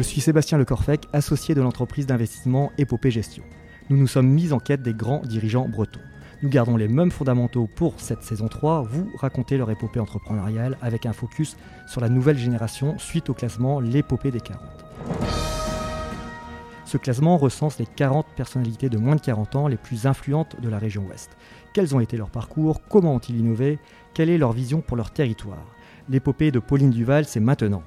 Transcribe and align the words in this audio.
Je 0.00 0.04
suis 0.06 0.22
Sébastien 0.22 0.56
Lecorfec, 0.56 1.08
associé 1.12 1.54
de 1.54 1.60
l'entreprise 1.60 2.06
d'investissement 2.06 2.72
Épopée 2.78 3.10
Gestion. 3.10 3.42
Nous 3.90 3.98
nous 3.98 4.06
sommes 4.06 4.28
mis 4.28 4.54
en 4.54 4.58
quête 4.58 4.80
des 4.80 4.94
grands 4.94 5.20
dirigeants 5.20 5.68
bretons. 5.68 6.00
Nous 6.42 6.48
gardons 6.48 6.78
les 6.78 6.88
mêmes 6.88 7.10
fondamentaux 7.10 7.68
pour 7.76 8.00
cette 8.00 8.22
saison 8.22 8.48
3, 8.48 8.80
vous 8.80 9.10
racontez 9.18 9.58
leur 9.58 9.70
épopée 9.70 10.00
entrepreneuriale 10.00 10.78
avec 10.80 11.04
un 11.04 11.12
focus 11.12 11.54
sur 11.86 12.00
la 12.00 12.08
nouvelle 12.08 12.38
génération 12.38 12.98
suite 12.98 13.28
au 13.28 13.34
classement 13.34 13.78
L'épopée 13.78 14.30
des 14.30 14.40
40. 14.40 14.58
Ce 16.86 16.96
classement 16.96 17.36
recense 17.36 17.78
les 17.78 17.84
40 17.84 18.26
personnalités 18.34 18.88
de 18.88 18.96
moins 18.96 19.16
de 19.16 19.20
40 19.20 19.56
ans 19.56 19.68
les 19.68 19.76
plus 19.76 20.06
influentes 20.06 20.58
de 20.62 20.70
la 20.70 20.78
région 20.78 21.04
Ouest. 21.10 21.36
Quels 21.74 21.94
ont 21.94 22.00
été 22.00 22.16
leurs 22.16 22.30
parcours? 22.30 22.80
Comment 22.88 23.16
ont-ils 23.16 23.36
innové? 23.36 23.78
Quelle 24.14 24.30
est 24.30 24.38
leur 24.38 24.52
vision 24.52 24.80
pour 24.80 24.96
leur 24.96 25.10
territoire? 25.10 25.66
L'épopée 26.08 26.50
de 26.50 26.58
Pauline 26.58 26.88
Duval, 26.88 27.26
c'est 27.26 27.38
maintenant. 27.38 27.82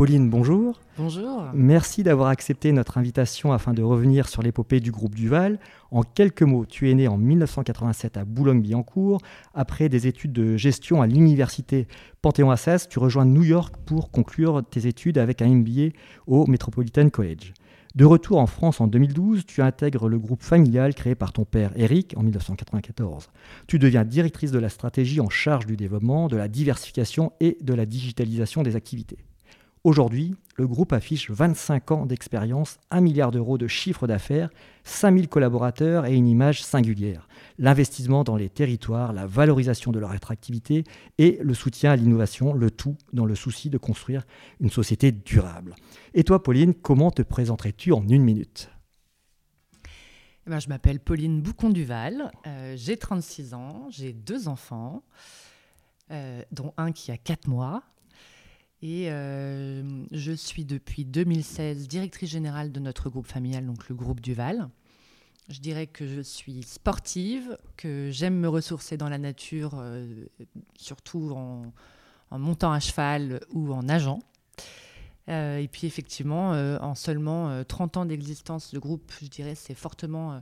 Pauline, 0.00 0.30
bonjour. 0.30 0.80
Bonjour. 0.96 1.44
Merci 1.52 2.02
d'avoir 2.02 2.30
accepté 2.30 2.72
notre 2.72 2.96
invitation 2.96 3.52
afin 3.52 3.74
de 3.74 3.82
revenir 3.82 4.30
sur 4.30 4.40
l'épopée 4.40 4.80
du 4.80 4.90
groupe 4.90 5.14
Duval. 5.14 5.58
En 5.90 6.04
quelques 6.04 6.40
mots, 6.40 6.64
tu 6.64 6.90
es 6.90 6.94
né 6.94 7.06
en 7.06 7.18
1987 7.18 8.16
à 8.16 8.24
Boulogne-Billancourt. 8.24 9.20
Après 9.52 9.90
des 9.90 10.06
études 10.06 10.32
de 10.32 10.56
gestion 10.56 11.02
à 11.02 11.06
l'université 11.06 11.86
Panthéon-Assas, 12.22 12.88
tu 12.88 12.98
rejoins 12.98 13.26
New 13.26 13.42
York 13.42 13.74
pour 13.84 14.10
conclure 14.10 14.62
tes 14.64 14.86
études 14.86 15.18
avec 15.18 15.42
un 15.42 15.48
MBA 15.48 15.90
au 16.26 16.46
Metropolitan 16.46 17.10
College. 17.10 17.52
De 17.94 18.06
retour 18.06 18.38
en 18.38 18.46
France 18.46 18.80
en 18.80 18.86
2012, 18.86 19.44
tu 19.44 19.60
intègres 19.60 20.08
le 20.08 20.18
groupe 20.18 20.42
familial 20.42 20.94
créé 20.94 21.14
par 21.14 21.34
ton 21.34 21.44
père 21.44 21.72
Eric 21.76 22.14
en 22.16 22.22
1994. 22.22 23.28
Tu 23.66 23.78
deviens 23.78 24.06
directrice 24.06 24.50
de 24.50 24.60
la 24.60 24.70
stratégie 24.70 25.20
en 25.20 25.28
charge 25.28 25.66
du 25.66 25.76
développement, 25.76 26.28
de 26.28 26.38
la 26.38 26.48
diversification 26.48 27.34
et 27.38 27.58
de 27.60 27.74
la 27.74 27.84
digitalisation 27.84 28.62
des 28.62 28.76
activités. 28.76 29.18
Aujourd'hui, 29.82 30.34
le 30.56 30.66
groupe 30.66 30.92
affiche 30.92 31.30
25 31.30 31.90
ans 31.90 32.04
d'expérience, 32.04 32.78
1 32.90 33.00
milliard 33.00 33.30
d'euros 33.30 33.56
de 33.56 33.66
chiffre 33.66 34.06
d'affaires, 34.06 34.50
5000 34.84 35.26
collaborateurs 35.26 36.04
et 36.04 36.14
une 36.14 36.26
image 36.26 36.62
singulière. 36.62 37.26
L'investissement 37.56 38.22
dans 38.22 38.36
les 38.36 38.50
territoires, 38.50 39.14
la 39.14 39.24
valorisation 39.24 39.90
de 39.90 39.98
leur 39.98 40.10
attractivité 40.10 40.84
et 41.16 41.38
le 41.40 41.54
soutien 41.54 41.92
à 41.92 41.96
l'innovation, 41.96 42.52
le 42.52 42.70
tout 42.70 42.94
dans 43.14 43.24
le 43.24 43.34
souci 43.34 43.70
de 43.70 43.78
construire 43.78 44.26
une 44.60 44.68
société 44.68 45.12
durable. 45.12 45.74
Et 46.12 46.24
toi, 46.24 46.42
Pauline, 46.42 46.74
comment 46.74 47.10
te 47.10 47.22
présenterais-tu 47.22 47.92
en 47.92 48.06
une 48.06 48.22
minute? 48.22 48.70
Eh 50.46 50.50
ben, 50.50 50.60
Je 50.60 50.68
m'appelle 50.68 51.00
Pauline 51.00 51.40
Boucon-Duval, 51.40 52.30
euh, 52.46 52.74
j'ai 52.76 52.98
36 52.98 53.54
ans, 53.54 53.86
j'ai 53.88 54.12
deux 54.12 54.46
enfants, 54.46 55.02
euh, 56.10 56.42
dont 56.52 56.74
un 56.76 56.92
qui 56.92 57.10
a 57.10 57.16
4 57.16 57.48
mois. 57.48 57.82
Et 58.82 59.10
euh, 59.10 59.82
je 60.10 60.32
suis 60.32 60.64
depuis 60.64 61.04
2016 61.04 61.86
directrice 61.86 62.30
générale 62.30 62.72
de 62.72 62.80
notre 62.80 63.10
groupe 63.10 63.26
familial, 63.26 63.66
donc 63.66 63.88
le 63.88 63.94
groupe 63.94 64.20
Duval. 64.20 64.70
Je 65.50 65.60
dirais 65.60 65.86
que 65.86 66.06
je 66.06 66.20
suis 66.20 66.62
sportive, 66.62 67.58
que 67.76 68.08
j'aime 68.10 68.36
me 68.36 68.48
ressourcer 68.48 68.96
dans 68.96 69.08
la 69.08 69.18
nature, 69.18 69.72
euh, 69.76 70.24
surtout 70.78 71.32
en, 71.32 71.72
montant 72.38 72.72
à 72.72 72.80
cheval 72.80 73.40
ou 73.52 73.72
en 73.72 73.82
nageant. 73.82 74.20
Euh, 75.28 75.58
et 75.58 75.68
puis 75.68 75.86
effectivement, 75.86 76.50
en 76.50 76.94
seulement 76.94 77.62
30 77.64 77.98
ans 77.98 78.04
d'existence, 78.06 78.72
le 78.72 78.80
groupe, 78.80 79.12
je 79.20 79.28
dirais, 79.28 79.54
s'est 79.54 79.74
fortement 79.74 80.40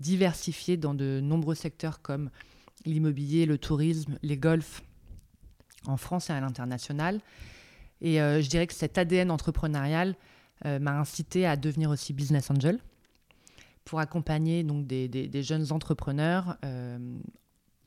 diversifié 0.00 0.76
dans 0.76 0.94
de 0.94 1.20
nombreux 1.22 1.54
secteurs 1.54 2.02
comme 2.02 2.30
l'immobilier, 2.84 3.46
le 3.46 3.58
tourisme, 3.58 4.18
les 4.22 4.36
golfs, 4.36 4.82
en 5.86 5.96
France 5.96 6.28
et 6.28 6.32
à 6.32 6.40
l'international. 6.40 7.20
Et 8.00 8.20
euh, 8.20 8.40
je 8.40 8.48
dirais 8.48 8.66
que 8.66 8.74
cet 8.74 8.98
ADN 8.98 9.30
entrepreneurial 9.30 10.16
euh, 10.66 10.78
m'a 10.78 10.98
incité 10.98 11.46
à 11.46 11.56
devenir 11.56 11.90
aussi 11.90 12.12
business 12.12 12.50
angel 12.50 12.78
pour 13.84 14.00
accompagner 14.00 14.64
donc 14.64 14.86
des, 14.86 15.42
jeunes 15.42 15.72
entrepreneurs 15.72 16.56
euh, 16.64 17.18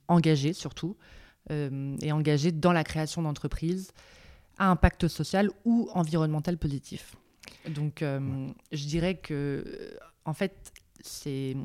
engagés 0.08 0.54
surtout 0.54 0.98
et 1.50 2.12
engagés 2.12 2.52
dans 2.52 2.72
la 2.72 2.84
création 2.84 3.24
d'entreprises 3.24 3.92
à 4.60 4.70
impact 4.70 5.08
social 5.08 5.50
ou 5.66 5.90
environnemental 5.94 6.58
positif. 6.58 7.16
Donc 7.68 8.02
je 8.04 8.86
dirais 8.86 9.16
que 9.16 9.98
en 10.24 10.34
fait 10.34 10.72
c'est 11.02 11.58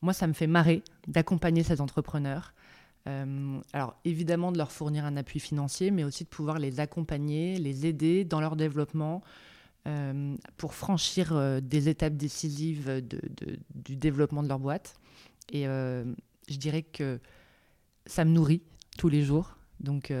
moi 0.00 0.14
ça 0.14 0.26
me 0.26 0.32
fait 0.32 0.46
marrer 0.46 0.82
d'accompagner 1.06 1.62
ces 1.62 1.80
entrepreneurs 1.82 2.54
euh, 3.06 3.60
alors 3.72 3.94
évidemment 4.04 4.50
de 4.50 4.58
leur 4.58 4.72
fournir 4.72 5.04
un 5.04 5.16
appui 5.16 5.38
financier, 5.38 5.90
mais 5.90 6.04
aussi 6.04 6.24
de 6.24 6.28
pouvoir 6.28 6.58
les 6.58 6.80
accompagner, 6.80 7.56
les 7.58 7.86
aider 7.86 8.24
dans 8.24 8.40
leur 8.40 8.56
développement 8.56 9.22
euh, 9.86 10.34
pour 10.56 10.74
franchir 10.74 11.32
euh, 11.32 11.60
des 11.60 11.88
étapes 11.88 12.16
décisives 12.16 13.02
du 13.74 13.96
développement 13.96 14.42
de 14.42 14.48
leur 14.48 14.58
boîte. 14.58 14.94
Et 15.52 15.64
je 15.64 16.56
dirais 16.56 16.82
que 16.82 17.20
ça 18.04 18.24
me 18.24 18.30
nourrit 18.30 18.62
tous 18.98 19.08
les 19.08 19.22
jours. 19.22 19.56
Donc 19.78 20.12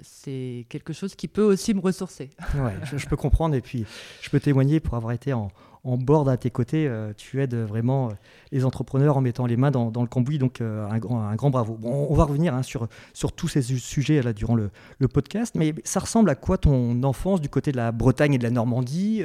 c'est 0.00 0.66
quelque 0.68 0.92
chose 0.92 1.14
qui 1.14 1.28
peut 1.28 1.44
aussi 1.44 1.72
me 1.72 1.80
ressourcer. 1.80 2.30
Ouais, 2.54 2.74
je, 2.96 3.06
peux 3.06 3.16
comprendre 3.16 3.54
et 3.54 3.60
puis 3.60 3.84
je 4.22 4.30
peux 4.30 4.40
témoigner 4.40 4.80
pour 4.80 4.94
avoir 4.94 5.12
été 5.12 5.32
en, 5.32 5.52
en 5.84 5.96
board 5.96 6.28
à 6.28 6.36
tes 6.36 6.50
côtés, 6.50 6.86
euh, 6.86 7.12
tu 7.16 7.42
aides 7.42 7.54
vraiment 7.54 8.08
euh, 8.08 8.12
les 8.52 8.64
entrepreneurs 8.64 9.16
en 9.16 9.20
mettant 9.20 9.46
les 9.46 9.56
mains 9.56 9.72
dans, 9.72 9.90
le 10.00 10.06
cambouis. 10.06 10.38
Donc, 10.38 10.60
euh, 10.60 10.88
un, 10.88 10.98
grand, 10.98 11.50
bravo. 11.50 11.74
Bon, 11.74 12.06
on 12.08 12.14
va 12.14 12.24
revenir 12.24 12.54
hein, 12.54 12.62
sur, 12.62 12.88
tous 13.34 13.48
ces 13.48 13.62
sujets 13.62 14.32
durant 14.32 14.54
le, 14.54 14.70
podcast. 15.08 15.54
Mais 15.56 15.74
ça 15.84 16.00
ressemble 16.00 16.30
à 16.30 16.34
quoi 16.34 16.58
ton 16.58 17.02
enfance 17.02 17.40
du 17.40 17.48
côté 17.48 17.72
de 17.72 17.76
la 17.76 17.90
Bretagne 17.90 18.34
et 18.34 18.38
de 18.38 18.44
la 18.44 18.50
Normandie 18.50 19.22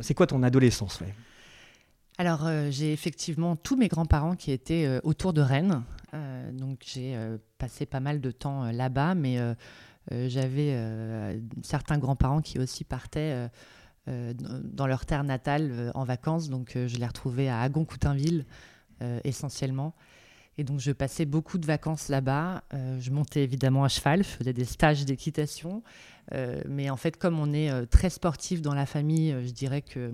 C'est 0.00 0.14
quoi 0.14 0.26
ton 0.26 0.42
adolescence 0.42 1.00
Alors, 2.18 2.46
j'ai 2.68 2.92
effectivement 2.92 3.56
tous 3.56 3.76
mes 3.76 3.88
grands-parents 3.88 4.36
qui 4.36 4.52
étaient 4.52 5.00
autour 5.02 5.32
de 5.32 5.40
Rennes. 5.40 5.82
donc, 6.52 6.82
j'ai 6.84 7.16
passé 7.58 7.86
pas 7.86 8.00
mal 8.00 8.20
de 8.20 8.30
temps 8.30 8.70
là-bas. 8.70 9.14
Mais 9.14 9.38
j'avais 10.10 11.40
certains 11.62 11.98
grands-parents 11.98 12.42
qui 12.42 12.58
aussi 12.58 12.84
partaient 12.84 13.48
dans 14.06 14.86
leur 14.86 15.06
terre 15.06 15.24
natale 15.24 15.70
euh, 15.72 15.90
en 15.94 16.04
vacances. 16.04 16.48
Donc, 16.48 16.76
euh, 16.76 16.88
je 16.88 16.96
les 16.96 17.06
retrouvais 17.06 17.48
à 17.48 17.60
Agon-Coutainville 17.60 18.44
essentiellement. 19.24 19.94
Et 20.58 20.64
donc, 20.64 20.78
je 20.78 20.92
passais 20.92 21.24
beaucoup 21.24 21.56
de 21.56 21.64
vacances 21.64 22.10
là-bas. 22.10 22.64
je 22.98 23.10
montais 23.10 23.42
évidemment 23.42 23.82
à 23.82 23.88
cheval, 23.88 24.22
je 24.22 24.28
faisais 24.28 24.52
des 24.52 24.66
stages 24.66 25.06
d'équitation. 25.06 25.82
mais 26.68 26.90
en 26.90 26.98
fait, 26.98 27.16
comme 27.16 27.40
on 27.40 27.50
est 27.54 27.86
très 27.86 28.10
sportif 28.10 28.60
dans 28.60 28.74
la 28.74 28.84
famille, 28.84 29.34
je 29.42 29.52
dirais 29.52 29.80
que 29.80 30.12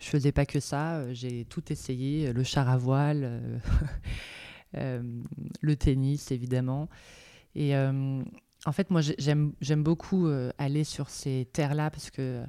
je 0.00 0.08
faisais 0.08 0.32
pas 0.32 0.46
que 0.46 0.60
ça. 0.60 1.12
J'ai 1.12 1.44
tout 1.44 1.70
essayé 1.70 2.32
le 2.32 2.42
char 2.42 2.70
à 2.70 2.78
voile, 2.78 3.42
le 4.72 5.76
tennis, 5.76 6.30
évidemment. 6.30 6.88
Et 7.54 7.76
en 7.76 8.72
fait, 8.72 8.88
moi, 8.90 9.02
j'aime 9.02 9.82
beaucoup 9.82 10.26
aller 10.56 10.84
sur 10.84 11.10
ces 11.10 11.50
terres-là 11.52 11.90
parce 11.90 12.10
que 12.10 12.42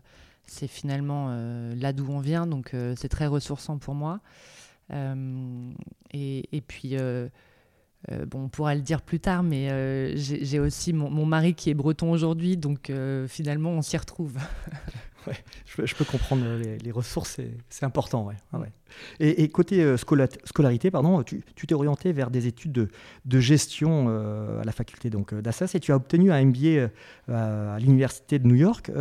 c'est 0.45 0.67
finalement 0.67 1.27
euh, 1.29 1.75
là 1.75 1.93
d'où 1.93 2.07
on 2.09 2.19
vient, 2.19 2.47
donc 2.47 2.73
euh, 2.73 2.93
c'est 2.97 3.09
très 3.09 3.27
ressourçant 3.27 3.77
pour 3.77 3.95
moi. 3.95 4.19
Euh, 4.91 5.71
et, 6.11 6.61
puis, 6.67 6.95
bon, 8.27 8.43
on 8.43 8.49
pourra 8.49 8.75
le 8.75 8.81
dire 8.81 9.01
plus 9.01 9.19
tard, 9.19 9.43
mais 9.43 10.15
j'ai 10.15 10.59
aussi 10.59 10.93
mon, 10.93 11.25
mari 11.25 11.53
qui 11.53 11.69
est 11.69 11.73
breton 11.73 12.11
aujourd'hui, 12.11 12.57
donc 12.57 12.91
finalement, 13.27 13.71
on 13.71 13.81
s'y 13.81 13.97
retrouve. 13.97 14.37
ouais, 15.27 15.37
je, 15.65 15.95
peux 15.95 16.05
comprendre 16.05 16.43
les, 16.81 16.91
ressources, 16.91 17.39
c'est 17.69 17.85
important. 17.85 18.25
Ouais. 18.25 18.35
ouais. 18.53 18.71
Et, 19.19 19.49
côté 19.49 19.81
euh, 19.81 19.97
scolarité, 19.97 20.91
pardon, 20.91 21.23
tu 21.23 21.43
t'es 21.67 21.73
orienté 21.73 22.11
vers 22.11 22.29
des 22.29 22.47
études 22.47 22.89
de, 23.25 23.39
gestion 23.39 24.05
euh, 24.07 24.61
à 24.61 24.63
la 24.63 24.71
faculté 24.71 25.09
donc 25.09 25.33
euh, 25.33 25.41
d'Assas 25.41 25.71
et 25.73 25.79
tu 25.79 25.91
as 25.91 25.95
obtenu 25.95 26.31
un 26.31 26.45
MBA 26.45 26.89
à 27.29 27.79
l'université 27.79 28.39
de 28.39 28.47
New 28.47 28.55
York. 28.55 28.91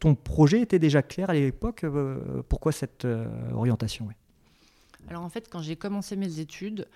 ton 0.00 0.14
projet 0.14 0.60
était 0.60 0.78
déjà 0.78 1.02
clair 1.02 1.30
à 1.30 1.34
l'époque. 1.34 1.84
pourquoi 2.48 2.72
cette 2.72 3.06
orientation 3.52 4.08
Alors 5.08 5.22
en 5.22 5.28
fait, 5.28 5.48
quand 5.50 5.60
j'ai 5.60 5.76
commencé 5.76 6.16
mes 6.16 6.40
études, 6.40 6.86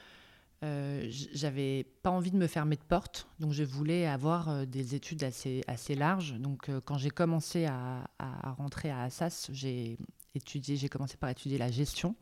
j'avais 0.62 1.84
pas 2.02 2.10
envie 2.10 2.30
de 2.30 2.36
me 2.36 2.46
fermer 2.46 2.76
de 2.76 2.82
porte, 2.82 3.28
donc 3.38 3.52
je 3.52 3.62
voulais 3.62 4.06
avoir 4.06 4.66
des 4.66 4.94
études 4.94 5.22
assez, 5.24 5.62
assez 5.66 5.94
larges. 5.94 6.34
Donc 6.38 6.70
quand 6.84 6.98
j'ai 6.98 7.10
commencé 7.10 7.66
à, 7.66 8.10
à, 8.18 8.50
rentrer 8.52 8.90
à 8.90 9.02
Assas, 9.02 9.48
j'ai 9.52 9.98
étudié, 10.34 10.76
j'ai 10.76 10.88
commencé 10.88 11.16
par 11.16 11.30
étudier 11.30 11.58
la 11.58 11.70
gestion. 11.70 12.14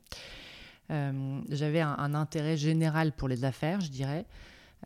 Euh, 0.90 1.40
j'avais 1.50 1.80
un, 1.80 2.14
intérêt 2.14 2.56
général 2.56 3.12
pour 3.12 3.28
les 3.28 3.44
affaires, 3.44 3.80
je 3.80 3.90
dirais, 3.90 4.26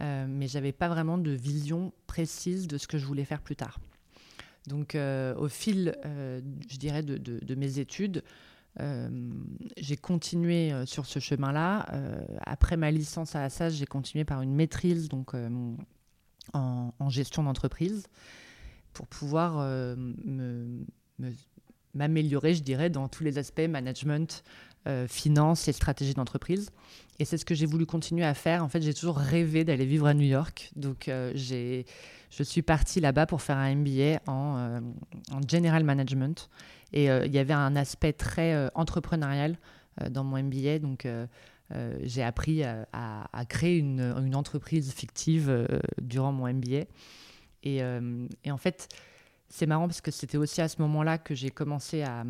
euh, 0.01 0.27
mais 0.29 0.49
j'avais 0.49 0.73
pas 0.73 0.89
vraiment 0.89 1.19
de 1.19 1.31
vision 1.31 1.93
précise 2.07 2.67
de 2.67 2.79
ce 2.79 2.87
que 2.87 2.99
je 2.99 3.07
voulais 3.07 3.25
faire 3.25 3.43
plus 3.43 3.57
tard. 3.57 3.79
Donc, 4.67 4.95
euh, 4.95 5.35
au 5.37 5.49
fil, 5.49 5.97
euh, 6.05 6.41
je 6.69 6.77
dirais, 6.77 7.03
de, 7.03 7.17
de, 7.17 7.55
mes 7.55 7.79
études, 7.79 8.23
j'ai 8.79 9.97
continué 9.97 10.73
sur 10.87 11.07
ce 11.07 11.19
chemin-là. 11.19 11.87
après 12.45 12.77
ma 12.77 12.91
licence 12.91 13.35
à 13.35 13.45
Assas, 13.45 13.71
j'ai 13.71 13.87
continué 13.87 14.25
par 14.25 14.43
une 14.43 14.55
maîtrise 14.55 15.09
donc, 15.09 15.35
en, 16.53 17.09
gestion 17.09 17.43
d'entreprise 17.43 18.07
pour 18.93 19.07
pouvoir 19.07 19.65
me 19.97 20.85
m'améliorer, 21.95 22.55
je 22.55 22.63
dirais, 22.63 22.91
dans 22.91 23.09
tous 23.09 23.25
les 23.25 23.39
aspects 23.39 23.67
management, 23.69 24.43
finance 25.09 25.69
et 25.69 25.73
stratégie 25.73 26.15
d'entreprise. 26.15 26.71
Et 27.19 27.27
c'est 27.27 27.37
ce 27.37 27.45
que 27.45 27.55
j'ai 27.55 27.67
voulu 27.67 27.85
continuer 27.85 28.25
à 28.25 28.33
faire. 28.33 28.65
En 28.65 28.71
fait, 28.71 28.81
j'ai 28.81 28.95
toujours 28.95 29.19
rêvé 29.19 29.63
d'aller 29.63 29.85
vivre 29.85 30.07
à 30.07 30.15
New 30.15 30.25
York. 30.25 30.71
Donc, 30.75 31.11
j'ai, 31.35 31.85
je 32.31 32.43
suis 32.43 32.63
partie 32.63 32.99
là-bas 32.99 33.27
pour 33.27 33.43
faire 33.43 33.59
un 33.59 33.75
MBA 33.75 34.21
en, 34.27 34.81
en 35.31 35.41
General 35.47 35.85
Management. 35.85 36.49
Et 36.95 37.07
il 37.07 37.33
y 37.33 37.39
avait 37.39 37.53
un 37.53 37.77
aspect 37.77 38.15
très 38.15 38.71
entrepreneurial 38.75 39.59
dans 40.11 40.25
mon 40.25 40.43
MBA. 40.43 40.79
Donc, 40.79 41.07
euh, 41.75 41.97
j'ai 42.03 42.23
appris 42.23 42.63
à, 42.65 43.45
créer 43.49 43.79
une, 43.79 44.35
entreprise 44.35 44.93
fictive 44.93 45.49
euh, 45.49 45.67
durant 46.01 46.33
mon 46.33 46.53
MBA. 46.53 46.85
Euh, 47.67 48.27
et, 48.45 48.51
en 48.51 48.57
fait, 48.57 48.89
c'est 49.51 49.67
marrant 49.67 49.87
parce 49.87 50.01
que 50.01 50.11
c'était 50.11 50.39
aussi 50.39 50.61
à 50.61 50.69
ce 50.69 50.81
moment-là 50.83 51.19
que 51.19 51.35
j'ai 51.35 51.51
commencé 51.51 52.03
à, 52.03 52.25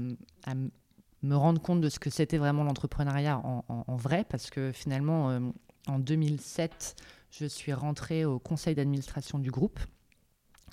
me 1.23 1.37
rendre 1.37 1.61
compte 1.61 1.83
de 1.83 1.91
ce 1.91 1.99
que 1.99 2.09
c'était 2.09 2.39
vraiment 2.39 2.65
l'entrepreneuriat 2.65 3.43
en, 3.45 3.97
vrai, 3.97 4.25
parce 4.27 4.49
que 4.49 4.73
finalement, 4.73 5.39
en 5.87 5.99
2007, 5.99 6.97
je 7.31 7.45
suis 7.45 7.75
rentrée 7.75 8.25
au 8.25 8.39
conseil 8.39 8.75
d'administration 8.75 9.39
du 9.39 9.51
groupe, 9.51 9.79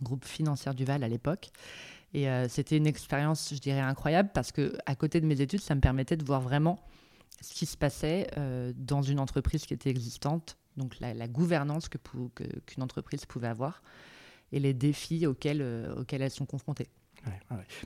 groupe 0.02 0.24
financier 0.24 0.74
Duval 0.74 1.04
à 1.04 1.10
l'époque. 1.10 1.50
Et 2.14 2.28
c'était 2.48 2.78
une 2.78 2.88
expérience, 2.88 3.54
je 3.54 3.60
dirais, 3.60 3.82
incroyable 3.82 4.30
parce 4.34 4.54
que 4.54 4.78
à 4.86 4.96
côté 4.96 5.20
de 5.20 5.26
mes 5.26 5.42
études, 5.42 5.60
ça 5.60 5.76
me 5.76 5.82
permettait 5.82 6.16
de 6.16 6.24
voir 6.24 6.40
vraiment 6.40 6.80
ce 7.42 7.54
qui 7.54 7.66
se 7.66 7.78
passait 7.78 8.28
euh, 8.38 8.74
dans 8.76 9.02
une 9.02 9.20
entreprise 9.20 9.66
qui 9.66 9.74
était 9.74 9.90
existante, 9.90 10.58
donc 10.76 11.00
la, 11.00 11.28
gouvernance 11.28 11.90
qu'une 11.90 12.30
que, 12.34 12.82
entreprise 12.82 13.26
pouvait 13.26 13.48
avoir 13.48 13.82
et 14.52 14.60
les 14.60 14.74
défis 14.74 15.26
auxquels, 15.26 15.62
euh, 15.62 15.96
auxquels 15.96 16.22
elles 16.22 16.32
sont 16.32 16.46
confrontées. 16.46 16.90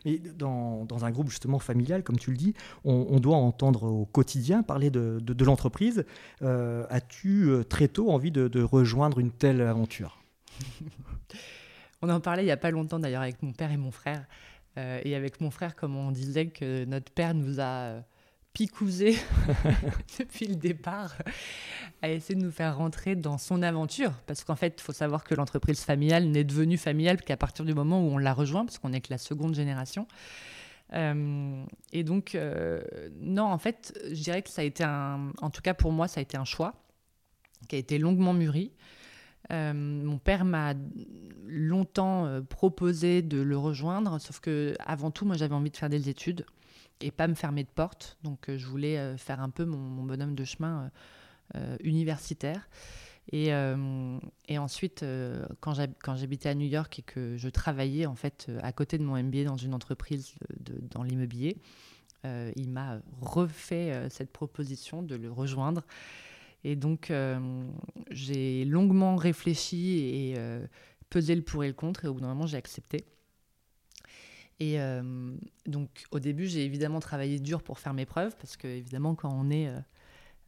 Mais 0.06 0.20
dans, 0.20 0.86
dans, 0.86 1.04
un 1.04 1.10
groupe 1.10 1.30
justement 1.30 1.58
familial, 1.58 2.04
comme 2.04 2.20
tu 2.20 2.30
le 2.30 2.38
dis, 2.38 2.54
on, 2.84 3.20
doit 3.20 3.38
entendre 3.38 3.84
au 3.84 4.06
quotidien 4.06 4.62
parler 4.62 4.92
de, 4.92 5.20
de, 5.20 5.46
l'entreprise. 5.46 6.06
Euh, 6.44 6.86
as-tu 6.92 7.50
très 7.68 7.88
tôt 7.88 8.12
envie 8.12 8.30
de, 8.30 8.48
de, 8.48 8.62
rejoindre 8.62 9.18
une 9.18 9.32
telle 9.32 9.62
aventure? 9.62 10.22
On 12.04 12.10
en 12.10 12.20
parlait 12.20 12.44
il 12.44 12.48
n'y 12.48 12.52
a 12.52 12.58
pas 12.58 12.70
longtemps 12.70 13.00
d'ailleurs 13.00 13.24
avec 13.24 13.42
mon 13.42 13.52
père 13.52 13.72
et 13.72 13.78
mon 13.78 13.90
frère. 13.90 14.28
et 14.78 15.16
avec 15.16 15.42
mon 15.42 15.50
frère, 15.50 15.76
comme 15.76 15.96
on 15.96 16.12
disait 16.12 16.48
que 16.48 16.86
notre 16.86 17.12
père 17.12 17.34
nous 17.34 17.60
a 17.60 18.04
picousé 18.54 19.16
depuis 20.20 20.48
le 20.48 20.56
départ 20.56 21.16
à 22.02 22.10
essayer 22.10 22.36
de 22.36 22.44
nous 22.44 22.52
faire 22.52 22.78
rentrer 22.78 23.16
dans 23.16 23.38
son 23.38 23.62
aventure. 23.62 24.12
Parce 24.28 24.44
qu'en 24.44 24.56
fait, 24.56 24.76
il 24.78 24.82
faut 24.82 24.94
savoir 24.94 25.24
que 25.24 25.36
l'entreprise 25.36 25.82
familiale 25.82 26.26
n'est 26.26 26.44
devenue 26.44 26.78
familiale 26.78 27.22
qu'à 27.22 27.38
partir 27.38 27.66
du 27.66 27.74
moment 27.74 28.06
où 28.06 28.12
on 28.12 28.18
l'a 28.18 28.34
rejoint, 28.34 28.66
parce 28.66 28.78
qu'on 28.78 28.90
n'est 28.90 29.02
que 29.02 29.12
la 29.12 29.18
seconde 29.18 29.56
génération. 29.56 30.08
Euh, 30.94 31.64
et 31.94 32.04
donc, 32.04 32.36
euh, 32.36 32.82
non, 33.20 33.46
en 33.46 33.58
fait, 33.58 33.98
je 34.12 34.22
dirais 34.22 34.42
que 34.42 34.50
ça 34.50 34.62
a 34.62 34.66
été 34.66 34.84
un, 34.84 35.32
en 35.42 35.50
tout 35.50 35.62
cas 35.62 35.74
pour 35.74 35.92
moi, 35.92 36.08
ça 36.08 36.20
a 36.20 36.24
été 36.24 36.38
un 36.38 36.46
choix 36.46 36.74
qui 37.70 37.76
a 37.76 37.80
été 37.80 37.98
longuement 37.98 38.34
mûri. 38.34 38.74
Euh, 39.52 39.74
mon 39.74 40.18
père 40.18 40.46
m'a 40.46 40.74
longtemps 41.46 42.42
proposé 42.50 43.22
de 43.22 43.42
le 43.42 43.58
rejoindre, 43.58 44.20
sauf 44.20 44.40
que 44.40 44.76
avant 44.86 45.12
tout, 45.12 45.26
moi, 45.26 45.36
j'avais 45.36 45.56
envie 45.56 45.72
de 45.72 45.78
faire 45.78 45.90
des 45.90 46.10
études 46.10 46.46
et 47.02 47.12
pas 47.12 47.28
me 47.28 47.34
fermer 47.34 47.64
de 47.64 47.70
porte. 47.70 48.18
Donc 48.24 48.50
euh, 48.50 48.58
je 48.58 48.66
voulais 48.68 48.98
euh, 48.98 49.18
faire 49.18 49.42
un 49.42 49.50
peu 49.50 49.66
mon, 49.66 50.04
bonhomme 50.04 50.36
de 50.36 50.46
chemin 50.46 50.92
euh, 51.56 51.78
universitaire. 51.84 52.70
Et, 53.32 53.54
ensuite, 54.58 55.06
quand 55.62 55.74
j'habitais 55.74 56.50
à 56.50 56.56
New 56.56 56.68
York 56.68 57.00
et 57.00 57.02
que 57.02 57.38
je 57.38 57.48
travaillais 57.48 58.06
en 58.06 58.16
fait 58.16 58.52
à 58.62 58.74
côté 58.74 58.98
de 58.98 59.04
mon 59.04 59.22
MBA 59.22 59.46
dans 59.46 59.56
une 59.56 59.74
entreprise 59.74 60.34
dans 60.60 61.04
l'immobilier, 61.04 61.56
il 62.26 62.70
m'a 62.70 63.00
refait 63.22 64.10
cette 64.10 64.34
proposition 64.34 65.02
de 65.02 65.16
le 65.16 65.32
rejoindre. 65.32 65.84
Et 66.66 66.76
donc, 66.76 67.14
j'ai 68.10 68.66
longuement 68.66 69.16
réfléchi 69.16 70.00
et 70.00 70.36
pesé 71.10 71.36
le 71.36 71.44
pour 71.44 71.64
et 71.64 71.68
le 71.68 71.74
contre, 71.74 72.04
et 72.04 72.08
au 72.10 72.16
bout 72.16 72.22
d'un 72.22 72.28
moment, 72.28 72.48
j'ai 72.48 72.58
accepté. 72.58 73.06
Et 74.62 74.80
euh, 74.80 75.02
donc, 75.66 76.06
au 76.12 76.20
début, 76.20 76.46
j'ai 76.46 76.64
évidemment 76.64 77.00
travaillé 77.00 77.40
dur 77.40 77.64
pour 77.64 77.80
faire 77.80 77.96
mes 77.96 78.06
preuves, 78.06 78.36
parce 78.38 78.58
que, 78.58 78.68
évidemment, 78.68 79.16
quand 79.16 79.34
on. 79.34 79.50
Euh, 79.50 79.80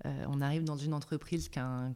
euh, 0.06 0.42
arrive 0.42 0.65
dans 0.65 0.75
une 0.75 0.94
entreprise 0.94 1.50
qu'un 1.50 1.94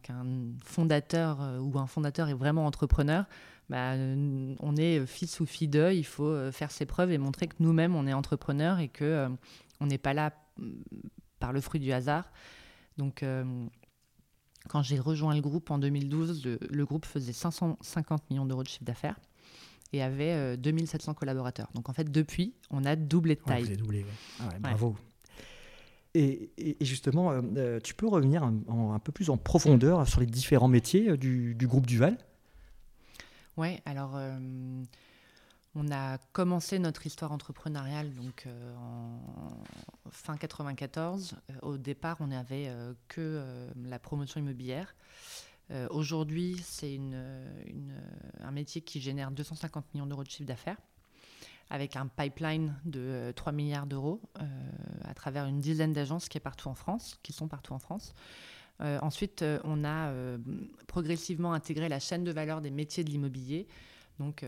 fondateur 0.63 1.39
ou 1.59 1.77
un 1.77 1.87
fondateur 1.87 2.29
est 2.29 2.33
vraiment 2.33 2.65
entrepreneur, 2.65 3.25
bah, 3.69 3.95
on 3.95 4.75
est 4.77 5.05
fils 5.05 5.41
ou 5.41 5.45
fille 5.45 5.67
d'eux, 5.67 5.91
il 5.93 6.05
faut 6.05 6.51
faire 6.51 6.71
ses 6.71 6.85
preuves 6.85 7.11
et 7.11 7.17
montrer 7.17 7.47
que 7.47 7.55
nous-mêmes, 7.59 7.95
on 7.95 8.07
est 8.07 8.13
entrepreneur 8.13 8.79
et 8.79 8.87
que 8.87 9.27
on 9.81 9.87
n'est 9.87 9.97
pas 9.97 10.13
là 10.13 10.31
mm, 10.57 10.71
par 11.39 11.51
le 11.51 11.59
fruit 11.59 11.81
du 11.81 11.91
hasard. 11.91 12.31
Donc, 12.97 13.25
quand 14.69 14.81
j'ai 14.83 14.99
rejoint 14.99 15.35
le 15.35 15.41
groupe 15.41 15.69
en 15.69 15.77
2012, 15.77 16.45
le, 16.45 16.59
le 16.69 16.85
groupe 16.85 17.05
faisait 17.05 17.33
550 17.33 18.29
millions 18.29 18.45
d'euros 18.45 18.63
de 18.63 18.69
chiffre 18.69 18.85
d'affaires 18.85 19.19
et 19.93 20.01
avait 20.01 20.57
2700 20.57 21.11
euh, 21.11 21.13
collaborateurs. 21.13 21.69
Donc 21.73 21.89
en 21.89 21.93
fait, 21.93 22.11
depuis, 22.11 22.53
on 22.71 22.85
a 22.85 22.95
doublé 22.95 23.35
de 23.35 23.41
taille. 23.41 23.61
vous 23.61 23.67
avez 23.67 23.77
doublé, 23.77 24.05
ah 24.39 24.49
bravo. 24.59 24.95
Et, 26.13 26.49
justement, 26.81 27.31
euh, 27.31 27.41
euh, 27.57 27.79
tu 27.79 27.93
peux 27.93 28.07
revenir 28.07 28.43
un, 28.43 28.99
peu 28.99 29.11
plus 29.11 29.29
en 29.29 29.37
profondeur 29.37 30.07
sur 30.07 30.19
les 30.19 30.25
différents 30.25 30.67
métiers 30.67 31.15
du, 31.15 31.55
groupe 31.63 31.85
Duval? 31.85 32.17
Oui, 33.55 33.79
alors 33.85 34.19
on 35.75 35.91
a 35.91 36.17
commencé 36.31 36.79
notre 36.79 37.05
histoire 37.05 37.31
entrepreneuriale 37.31 38.11
donc, 38.13 38.47
en 38.79 39.49
fin 40.09 40.37
94. 40.37 41.35
au 41.61 41.77
départ, 41.77 42.17
on 42.19 42.27
n'avait 42.27 42.71
que 43.07 43.43
la 43.83 43.99
promotion 43.99 44.39
immobilière. 44.39 44.95
Euh, 45.71 45.87
aujourd'hui, 45.89 46.57
c'est 46.63 46.99
un 48.41 48.51
métier 48.51 48.81
qui 48.81 49.01
génère 49.01 49.31
250 49.31 49.93
millions 49.93 50.05
d'euros 50.05 50.23
de 50.23 50.29
chiffre 50.29 50.47
d'affaires, 50.47 50.77
avec 51.69 51.95
un 51.95 52.07
pipeline 52.07 52.75
de 52.85 53.33
3 53.35 53.51
euh, 53.51 53.55
milliards 53.55 53.87
d'euros 53.87 54.21
euh, 54.39 54.43
à 55.03 55.13
travers 55.13 55.45
une 55.45 55.59
dizaine 55.59 55.93
d'agences 55.93 56.29
qui, 56.29 56.39
qui 57.21 57.33
sont 57.33 57.47
partout 57.47 57.73
en 57.73 57.79
France. 57.79 58.13
ensuite, 58.79 59.43
on 59.63 59.83
a 59.83 60.13
progressivement 60.87 61.53
intégré 61.53 61.89
la 61.89 61.99
chaîne 61.99 62.23
de 62.23 62.31
valeur 62.31 62.61
des 62.61 62.71
métiers 62.71 63.03
de 63.03 63.09
l'immobilier. 63.09 63.67
Donc, 64.19 64.45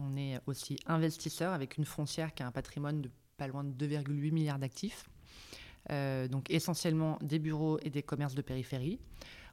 on 0.00 0.16
est 0.16 0.40
aussi 0.46 0.78
investisseur 0.86 1.52
avec 1.52 1.78
une 1.78 1.84
foncière 1.84 2.32
qui 2.34 2.42
a 2.42 2.46
un 2.46 2.52
patrimoine 2.52 3.02
de 3.02 3.10
pas 3.36 3.48
loin 3.48 3.64
de 3.64 3.86
2,8 3.86 4.32
milliards 4.32 4.58
d'actifs. 4.58 5.04
donc, 5.90 6.48
essentiellement 6.48 7.18
des 7.22 7.40
bureaux 7.40 7.78
et 7.82 7.90
des 7.90 8.02
commerces 8.02 8.36
de 8.36 8.42
périphérie. 8.42 9.00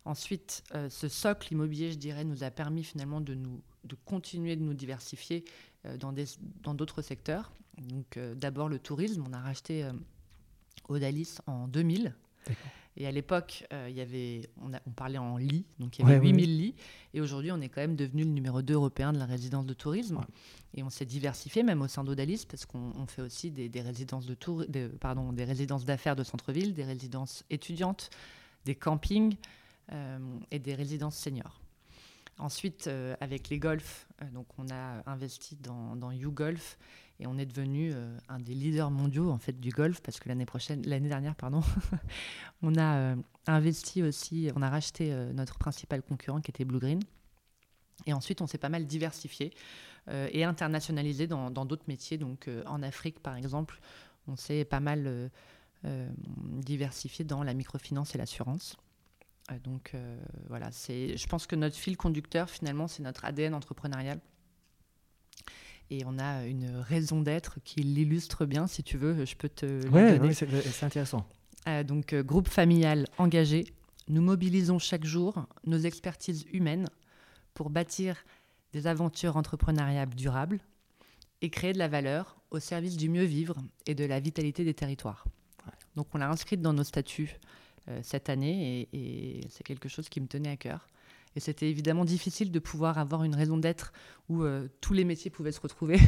Ensuite, 0.06 0.64
euh, 0.74 0.90
ce 0.90 1.08
socle 1.08 1.54
immobilier, 1.54 1.92
je 1.92 1.98
dirais, 1.98 2.24
nous 2.24 2.44
a 2.44 2.52
permis 2.52 2.84
finalement 2.84 3.22
de, 3.22 3.36
nous, 3.36 3.62
de 3.84 3.96
continuer 4.06 4.56
de 4.56 4.62
nous 4.62 4.74
diversifier 4.74 5.44
euh, 5.86 5.98
dans 5.98 6.74
d'autres 6.74 7.02
secteurs. 7.02 7.52
Donc, 7.78 8.18
euh, 8.18 8.36
d'abord 8.36 8.70
le 8.70 8.80
tourisme. 8.80 9.24
On 9.28 9.34
a 9.34 9.40
racheté 9.40 9.88
Odalis 10.88 11.38
en 11.48 11.68
2000. 11.68 12.16
Et 12.98 13.08
à 13.08 13.12
l'époque, 13.12 13.66
il 13.88 13.96
y 13.96 14.02
avait, 14.02 14.50
on, 14.62 14.72
on, 14.74 14.92
parlait 14.92 15.20
en 15.20 15.38
lits, 15.38 15.64
donc 15.78 16.00
il 16.00 16.06
y 16.06 16.12
avait 16.12 16.20
8000 16.20 16.58
lits. 16.58 16.76
Et 17.14 17.22
aujourd'hui, 17.22 17.52
on 17.52 17.62
est 17.62 17.70
quand 17.70 17.80
même 17.80 17.96
devenu 17.96 18.24
le 18.24 18.32
numéro 18.32 18.62
2 18.62 18.74
européen 18.74 19.14
de 19.14 19.20
la 19.20 19.26
résidence 19.26 19.66
de 19.66 19.74
tourisme. 19.74 20.20
Et 20.74 20.84
on 20.84 20.90
s'est 20.90 21.06
diversifié 21.06 21.64
même 21.64 21.82
au 21.82 21.88
sein 21.88 22.04
d'Odalis 22.04 22.46
parce 22.50 22.66
qu'on 22.66 23.08
fait 23.08 23.22
aussi 23.22 23.52
des, 23.52 23.82
résidences 23.82 24.26
de 24.26 24.34
tour, 24.34 24.66
pardon, 25.00 25.32
des 25.32 25.46
résidences 25.46 25.86
d'affaires 25.86 26.16
de 26.16 26.24
centre-ville, 26.24 26.74
des 26.74 26.84
résidences 26.84 27.46
étudiantes, 27.50 28.10
des 28.66 28.76
campings. 28.76 29.36
Euh, 29.92 30.20
et 30.52 30.60
des 30.60 30.76
résidences 30.76 31.18
seniors. 31.18 31.62
Ensuite, 32.38 32.86
euh, 32.86 33.16
avec 33.22 33.50
les 33.50 33.58
golfs, 33.58 34.08
euh, 34.22 34.26
donc 34.30 34.46
on 34.60 34.70
a 34.70 35.02
investi 35.10 35.56
dans, 35.56 35.96
dans 35.96 36.12
YouGolf 36.12 36.78
et 37.20 37.26
on 37.26 37.40
est 37.40 37.46
devenu 37.48 37.92
un 38.30 38.40
des 38.40 38.54
leaders 38.54 38.92
mondiaux 38.92 39.30
en 39.32 39.40
fait 39.40 39.60
du 39.60 39.72
golf 39.72 40.02
parce 40.02 40.20
que 40.20 40.30
l'année 40.30 40.46
prochaine, 40.46 40.84
l'année 40.86 41.10
dernière, 41.10 41.36
pardon, 41.36 41.62
on 42.62 42.78
a 42.78 43.16
investi 43.48 44.04
aussi, 44.04 44.52
on 44.56 44.62
a 44.62 44.70
racheté 44.70 45.14
notre 45.34 45.58
principal 45.58 46.02
concurrent 46.02 46.40
qui 46.40 46.52
était 46.52 46.64
Blue 46.64 46.80
Green. 46.80 47.02
Et 48.06 48.14
ensuite, 48.14 48.42
on 48.42 48.48
s'est 48.48 48.58
pas 48.58 48.70
mal 48.70 48.86
diversifié 48.86 49.52
et 50.10 50.46
internationalisé 50.46 51.28
dans 51.28 51.50
d'autres 51.52 51.84
métiers. 51.90 52.18
Donc, 52.18 52.50
en 52.66 52.82
Afrique, 52.84 53.20
par 53.20 53.36
exemple, 53.36 53.82
on 54.28 54.38
s'est 54.38 54.64
pas 54.64 54.80
mal 54.80 55.30
diversifié 55.84 57.26
dans 57.26 57.44
la 57.44 57.54
microfinance 57.54 58.16
et 58.16 58.18
l'assurance. 58.18 58.78
Euh, 59.52 59.60
donc 59.64 59.92
euh, 59.94 60.18
voilà, 60.48 60.72
c'est, 60.72 61.18
je 61.18 61.28
pense 61.28 61.48
que 61.48 61.56
notre 61.56 61.76
fil 61.76 61.98
conducteur, 61.98 62.50
finalement, 62.50 62.88
c'est 62.88 63.04
notre 63.04 63.26
ADN 63.26 63.54
entrepreneurial. 63.54 64.20
Et 65.92 66.04
on 66.06 66.20
a 66.20 66.46
une 66.46 66.78
raison 66.78 67.22
d'être 67.22 67.60
qui 67.64 67.82
l'illustre 67.82 68.46
bien, 68.46 68.68
si 68.68 68.84
tu 68.84 68.98
veux, 68.98 69.26
je 69.26 69.36
peux 69.36 69.50
te 69.50 69.88
ouais, 69.90 70.20
Oui, 70.20 70.36
c'est, 70.36 70.84
intéressant. 70.84 71.28
Euh, 71.68 71.84
donc, 71.84 72.14
groupe 72.14 72.48
familial 72.48 73.08
engagé, 73.18 73.74
nous 74.08 74.22
mobilisons 74.22 74.78
chaque 74.78 75.06
jour 75.06 75.48
nos 75.66 75.80
expertises 75.80 76.46
humaines 76.54 76.88
pour 77.56 77.72
bâtir 77.72 78.24
des 78.72 78.86
aventures 78.86 79.36
entrepreneuriales 79.36 80.10
durables 80.10 80.60
et 81.42 81.50
créer 81.50 81.74
de 81.74 81.80
la 81.80 81.88
valeur 81.88 82.38
au 82.52 82.60
service 82.60 82.98
du 82.98 83.10
mieux 83.10 83.24
vivre 83.24 83.56
et 83.88 83.96
de 83.96 84.06
la 84.06 84.20
vitalité 84.20 84.64
des 84.64 84.76
territoires. 84.76 85.26
Donc 85.96 86.08
on 86.14 86.18
l'a 86.18 86.30
inscrite 86.30 86.62
dans 86.62 86.74
nos 86.74 86.84
statuts 86.84 87.40
cette 88.02 88.30
année 88.30 88.88
et, 88.94 89.42
c'est 89.50 89.64
quelque 89.64 89.90
chose 89.90 90.10
qui 90.10 90.22
me 90.22 90.28
tenait 90.28 90.50
à 90.50 90.58
cœur. 90.58 90.88
Et 91.36 91.40
c'était 91.40 91.70
évidemment 91.70 92.06
difficile 92.06 92.52
de 92.52 92.60
pouvoir 92.60 92.98
avoir 92.98 93.24
une 93.24 93.36
raison 93.36 93.58
d'être 93.58 93.94
où 94.30 94.44
tous 94.82 94.94
les 94.94 95.06
métiers 95.06 95.32
pouvaient 95.32 95.52
se 95.52 95.62
retrouver. 95.62 96.00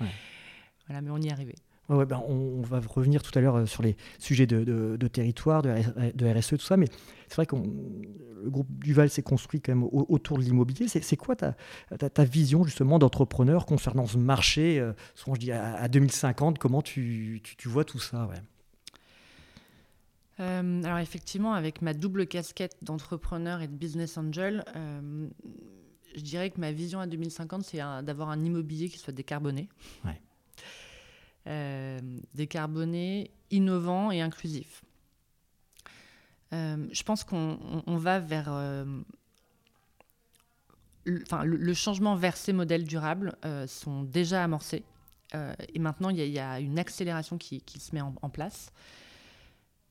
voilà, 0.86 1.00
mais 1.02 1.10
on 1.10 1.18
y 1.18 1.28
est 1.28 1.32
arrivé. 1.32 1.54
Ouais, 1.88 2.04
ben 2.04 2.20
on, 2.26 2.62
va 2.62 2.80
revenir 2.80 3.22
tout 3.22 3.36
à 3.38 3.40
l'heure 3.40 3.56
euh, 3.56 3.66
sur 3.66 3.82
les 3.82 3.96
sujets 4.18 4.46
de, 4.46 4.96
territoire, 5.06 5.62
de, 5.62 5.70
RSE, 5.70 6.54
e, 6.54 6.56
tout 6.56 6.64
ça, 6.64 6.76
mais 6.76 6.86
c'est 7.28 7.36
vrai 7.36 7.46
que 7.46 7.54
le 7.54 8.50
groupe 8.50 8.66
Duval 8.80 9.08
s'est 9.08 9.22
construit 9.22 9.60
quand 9.60 9.72
même 9.72 9.88
autour 9.92 10.38
de 10.38 10.42
l'immobilier. 10.42 10.88
C'est 10.88 11.16
quoi 11.16 11.36
ta, 11.36 11.54
ta, 11.96 12.24
vision 12.24 12.64
justement 12.64 12.98
d'entrepreneur 12.98 13.66
concernant 13.66 14.06
ce 14.06 14.18
marché, 14.18 14.80
euh, 14.80 14.92
souvent 15.14 15.36
je 15.36 15.40
dis 15.40 15.52
à, 15.52 15.86
2050, 15.86 16.58
comment 16.58 16.82
tu, 16.82 17.40
tu, 17.42 17.68
vois 17.68 17.84
tout 17.84 18.00
ça 18.00 18.26
ouais? 18.26 18.36
Euh, 20.38 20.82
alors 20.84 20.98
effectivement, 20.98 21.54
avec 21.54 21.80
ma 21.82 21.94
double 21.94 22.26
casquette 22.26 22.76
d'entrepreneur 22.82 23.62
et 23.62 23.68
de 23.68 23.74
business 23.74 24.18
angel, 24.18 24.64
je 26.14 26.20
dirais 26.22 26.50
que 26.50 26.60
ma 26.60 26.72
vision 26.72 27.00
à 27.00 27.06
2050, 27.06 27.64
c'est 27.64 27.78
d'avoir 28.02 28.30
un 28.30 28.42
immobilier 28.44 28.88
qui 28.88 28.98
soit 28.98 29.12
décarboné. 29.12 29.68
Ouais. 30.04 30.20
Euh, 31.46 32.00
décarboné, 32.34 33.30
innovant 33.52 34.10
et 34.10 34.20
inclusif. 34.20 34.82
Euh, 36.52 36.88
je 36.90 37.02
pense 37.04 37.22
qu'on 37.22 37.58
va 37.86 38.18
vers... 38.18 38.48
Euh, 38.48 38.84
le, 41.04 41.22
le, 41.44 41.74
changement 41.74 42.16
vers 42.16 42.36
ces 42.36 42.52
modèles 42.52 42.82
durables 42.82 43.36
sont 43.68 44.02
déjà 44.02 44.42
amorcés. 44.42 44.82
et 45.34 45.78
maintenant, 45.78 46.08
il 46.08 46.18
y, 46.18 46.38
a 46.40 46.58
une 46.58 46.80
accélération 46.80 47.38
qui, 47.38 47.62
se 47.78 47.94
met 47.94 48.00
en, 48.00 48.28
place. 48.28 48.72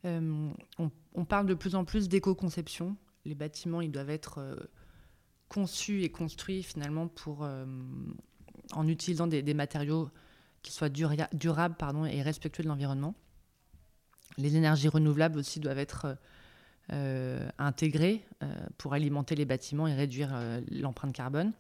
On, 0.05 0.53
on, 1.15 1.25
parle 1.25 1.47
de 1.47 1.55
plus 1.55 1.75
en 1.75 1.83
plus 1.83 2.07
d'éco-conception. 2.07 2.95
Les 3.25 3.33
bâtiments, 3.35 3.81
ils 3.81 3.91
doivent 3.91 4.11
être 4.11 4.69
conçus 5.49 6.03
et 6.03 6.09
construits 6.09 6.61
finalement 6.61 7.07
pour, 7.07 7.47
en 8.73 8.87
utilisant 8.87 9.27
des, 9.27 9.53
matériaux 9.53 10.09
qui 10.61 10.71
soit 10.71 10.89
durable 10.89 11.75
pardon, 11.77 12.05
et 12.05 12.21
respectueux 12.21 12.63
de 12.63 12.69
l'environnement. 12.69 13.15
Les 14.37 14.55
énergies 14.55 14.89
renouvelables 14.89 15.39
aussi 15.39 15.59
doivent 15.59 15.79
être 15.79 16.17
euh, 16.91 17.49
intégrées 17.57 18.23
euh, 18.43 18.53
pour 18.77 18.93
alimenter 18.93 19.35
les 19.35 19.45
bâtiments 19.45 19.87
et 19.87 19.95
réduire 19.95 20.29
euh, 20.33 20.61
l'empreinte 20.69 21.13
carbone. 21.13 21.51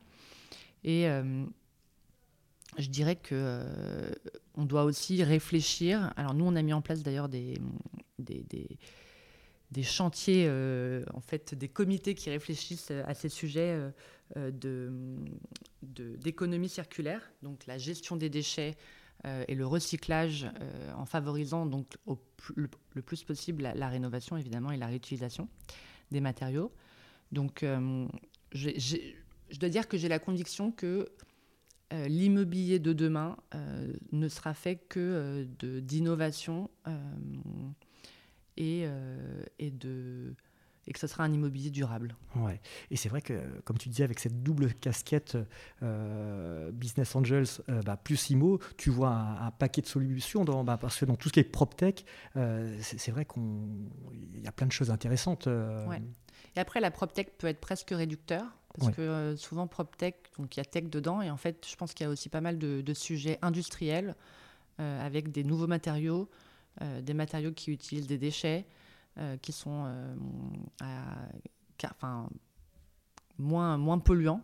Je 2.77 2.89
dirais 2.89 3.15
que 3.15 3.61
on 4.55 4.65
doit 4.65 4.83
aussi 4.83 5.23
réfléchir. 5.23 6.13
Alors 6.15 6.33
nous, 6.33 6.45
on 6.45 6.55
a 6.55 6.61
mis 6.61 6.73
en 6.73 6.81
place 6.81 7.03
d'ailleurs 7.03 7.29
des, 7.29 7.59
des, 8.19 9.83
chantiers, 9.83 10.49
en 11.13 11.21
fait, 11.21 11.53
des 11.55 11.67
comités 11.69 12.15
qui 12.15 12.29
réfléchissent 12.29 12.91
à 12.91 13.13
ces 13.13 13.29
sujets 13.29 13.79
de 14.35 14.91
d'économie 15.83 16.69
circulaire, 16.69 17.31
donc 17.43 17.65
la 17.67 17.77
gestion 17.77 18.15
des 18.15 18.29
déchets 18.29 18.75
euh, 19.25 19.43
et 19.47 19.55
le 19.55 19.65
recyclage 19.65 20.45
euh, 20.61 20.93
en 20.93 21.05
favorisant 21.05 21.65
donc 21.65 21.97
le, 22.55 22.67
plus 23.01 23.23
possible 23.23 23.63
la, 23.63 23.89
rénovation 23.89 24.37
évidemment 24.37 24.71
et 24.71 24.77
la 24.77 24.87
réutilisation 24.87 25.47
des 26.11 26.21
matériaux. 26.21 26.71
Donc 27.31 27.63
euh, 27.63 28.07
je 28.51 29.59
dois 29.59 29.69
dire 29.69 29.87
que 29.87 29.97
j'ai 29.97 30.09
la 30.09 30.19
conviction 30.19 30.71
que 30.71 31.09
l'immobilier 31.91 32.79
de 32.79 32.93
demain 32.93 33.37
ne 34.11 34.27
sera 34.27 34.53
fait 34.53 34.75
que 34.75 35.47
d'innovation 35.79 36.69
et, 38.57 38.85
et 39.59 39.71
de 39.71 40.35
et 40.87 40.93
que 40.93 40.99
ce 40.99 41.07
sera 41.07 41.23
un 41.23 41.33
immobilier 41.33 41.71
durable. 41.71 42.15
Ouais. 42.35 42.61
Et 42.91 42.95
c'est 42.95 43.09
vrai 43.09 43.21
que, 43.21 43.33
comme 43.63 43.77
tu 43.77 43.89
disais, 43.89 44.03
avec 44.03 44.19
cette 44.19 44.43
double 44.43 44.73
casquette 44.73 45.37
euh, 45.81 46.71
Business 46.71 47.15
Angels 47.15 47.47
euh, 47.69 47.81
bah, 47.81 47.97
plus 47.97 48.29
IMO, 48.29 48.59
tu 48.77 48.89
vois 48.89 49.11
un, 49.11 49.51
paquet 49.51 49.81
de 49.81 49.87
solutions 49.87 50.45
dans, 50.45 50.63
bah, 50.63 50.77
parce 50.77 50.99
que 50.99 51.05
dans 51.05 51.15
tout 51.15 51.29
ce 51.29 51.33
qui 51.33 51.39
est 51.39 51.43
PropTech, 51.43 52.05
euh, 52.35 52.77
c'est 52.81 53.11
vrai 53.11 53.25
qu'il 53.25 54.43
y 54.43 54.47
a 54.47 54.51
plein 54.51 54.67
de 54.67 54.71
choses 54.71 54.91
intéressantes. 54.91 55.47
Ouais. 55.47 56.01
Et 56.55 56.59
après, 56.59 56.79
la 56.79 56.91
PropTech 56.91 57.37
peut 57.37 57.47
être 57.47 57.61
presque 57.61 57.89
réducteur. 57.91 58.45
Parce 58.77 58.91
que 58.91 59.35
souvent, 59.37 59.67
PropTech, 59.67 60.17
donc 60.37 60.57
il 60.57 60.59
y 60.59 60.61
a 60.61 60.65
tech 60.65 60.85
dedans. 60.85 61.21
Et 61.21 61.31
en 61.31 61.37
fait, 61.37 61.65
je 61.65 61.77
pense 61.77 61.93
qu'il 61.93 62.03
y 62.03 62.07
a 62.07 62.11
aussi 62.11 62.27
pas 62.27 62.41
mal 62.41 62.59
de, 62.59 62.81
de 62.81 62.93
sujets 62.93 63.39
industriels 63.41 64.15
avec 64.77 65.31
des 65.31 65.45
nouveaux 65.45 65.67
matériaux, 65.67 66.29
des 66.81 67.13
matériaux 67.13 67.53
qui 67.53 67.71
utilisent 67.71 68.07
des 68.07 68.17
déchets. 68.17 68.65
Euh, 69.17 69.37
qui 69.37 69.53
sont 69.53 69.85
euh, 69.85 70.13
enfin, 71.85 72.27
moins, 73.37 73.77
moins 73.77 73.97
polluants. 73.97 74.41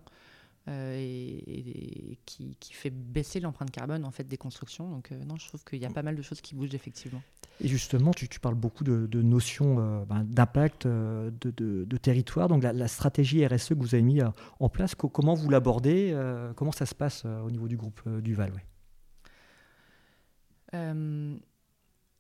Euh, 0.67 0.95
et, 0.95 2.19
qui, 2.27 2.55
qui, 2.59 2.73
fait 2.73 2.91
baisser 2.91 3.39
l'empreinte 3.39 3.71
carbone 3.71 4.05
en 4.05 4.11
fait 4.11 4.25
des 4.25 4.37
constructions. 4.37 4.87
Donc 4.89 5.09
non, 5.11 5.35
je 5.35 5.47
trouve 5.47 5.63
qu'il 5.63 5.79
y 5.79 5.85
a 5.85 5.89
pas 5.89 6.03
mal 6.03 6.15
de 6.15 6.21
choses 6.21 6.39
qui 6.39 6.53
bougent 6.53 6.75
effectivement. 6.75 7.21
Et 7.61 7.67
justement, 7.67 8.11
tu, 8.11 8.29
tu 8.29 8.39
parles 8.39 8.55
beaucoup 8.55 8.83
de, 8.83 9.21
notions 9.21 10.03
ben, 10.05 10.23
d'impact, 10.23 10.85
de, 10.85 11.31
de, 11.39 11.97
territoire. 11.97 12.47
Donc 12.47 12.61
la, 12.61 12.87
stratégie 12.87 13.45
RSE 13.45 13.69
que 13.69 13.79
vous 13.79 13.95
avez 13.95 14.03
mis 14.03 14.21
en 14.59 14.69
place, 14.69 14.93
comment 14.93 15.33
vous 15.33 15.49
l'abordez 15.49 16.15
Comment 16.55 16.71
ça 16.71 16.85
se 16.85 16.93
passe 16.93 17.25
au 17.25 17.49
niveau 17.49 17.67
du 17.67 17.77
groupe 17.77 18.07
Duval 18.21 18.53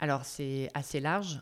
alors 0.01 0.25
c'est 0.25 0.69
assez 0.73 0.99
large. 0.99 1.41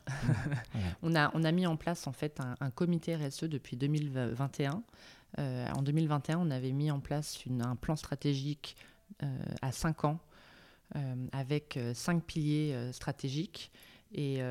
on, 1.02 1.16
a, 1.16 1.32
on 1.34 1.46
a 1.46 1.52
mis 1.52 1.66
en 1.66 1.78
place 1.78 2.06
en 2.08 2.12
fait 2.12 2.42
un, 2.60 2.70
comité 2.72 3.16
RSE 3.16 3.46
depuis 3.46 3.78
2021. 3.78 4.84
Euh, 5.38 5.68
en 5.76 5.82
2021, 5.82 6.40
on 6.40 6.52
avait 6.52 6.72
mis 6.72 6.92
en 6.92 7.00
place 7.00 7.44
un 7.60 7.76
plan 7.76 7.96
stratégique 7.96 8.76
euh, 9.24 9.38
à 9.62 9.72
5 9.72 10.06
ans 10.06 10.20
euh, 10.96 11.28
avec 11.32 11.78
cinq 11.94 12.24
piliers 12.24 12.76
stratégiques. 12.92 13.72
Et, 14.12 14.42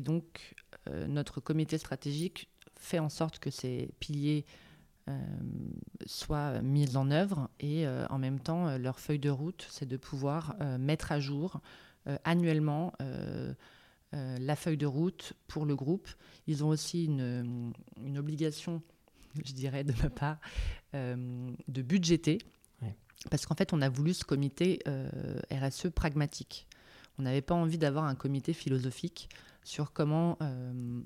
donc 0.00 0.54
notre 1.06 1.40
comité 1.40 1.78
stratégique 1.78 2.50
fait 2.76 2.98
en 2.98 3.08
sorte 3.08 3.38
que 3.38 3.50
ces 3.50 3.90
piliers 4.00 4.44
soient 6.04 6.60
mis 6.60 6.94
en 6.96 7.10
œuvre 7.10 7.48
et 7.58 7.86
en 7.88 8.18
même 8.18 8.38
temps 8.38 8.76
leur 8.76 9.00
feuille 9.00 9.18
de 9.18 9.30
route, 9.30 9.66
c'est 9.70 9.86
de 9.86 9.96
pouvoir 9.96 10.56
mettre 10.78 11.10
à 11.10 11.20
jour 11.20 11.62
annuellement 12.24 12.92
la 14.12 14.56
feuille 14.56 14.76
de 14.76 14.86
route 14.86 15.32
pour 15.46 15.64
le 15.64 15.74
groupe. 15.74 16.08
Ils 16.46 16.64
ont 16.64 16.68
aussi 16.68 17.06
une, 17.06 17.72
obligation, 18.16 18.82
je 19.44 19.52
dirais 19.52 19.84
de 19.84 19.92
ma 20.02 20.10
part, 20.10 20.38
de 20.92 21.82
budgéter. 21.82 22.38
Parce 23.30 23.46
qu'en 23.46 23.56
fait, 23.56 23.72
on 23.72 23.82
a 23.82 23.88
voulu 23.88 24.14
ce 24.14 24.24
comité 24.24 24.80
RSE 25.50 25.88
pragmatique. 25.94 26.66
On 27.18 27.22
n'avait 27.22 27.42
pas 27.42 27.54
envie 27.54 27.78
d'avoir 27.78 28.04
un 28.04 28.14
comité 28.14 28.52
philosophique 28.52 29.28
sur 29.64 29.92
comment 29.92 30.38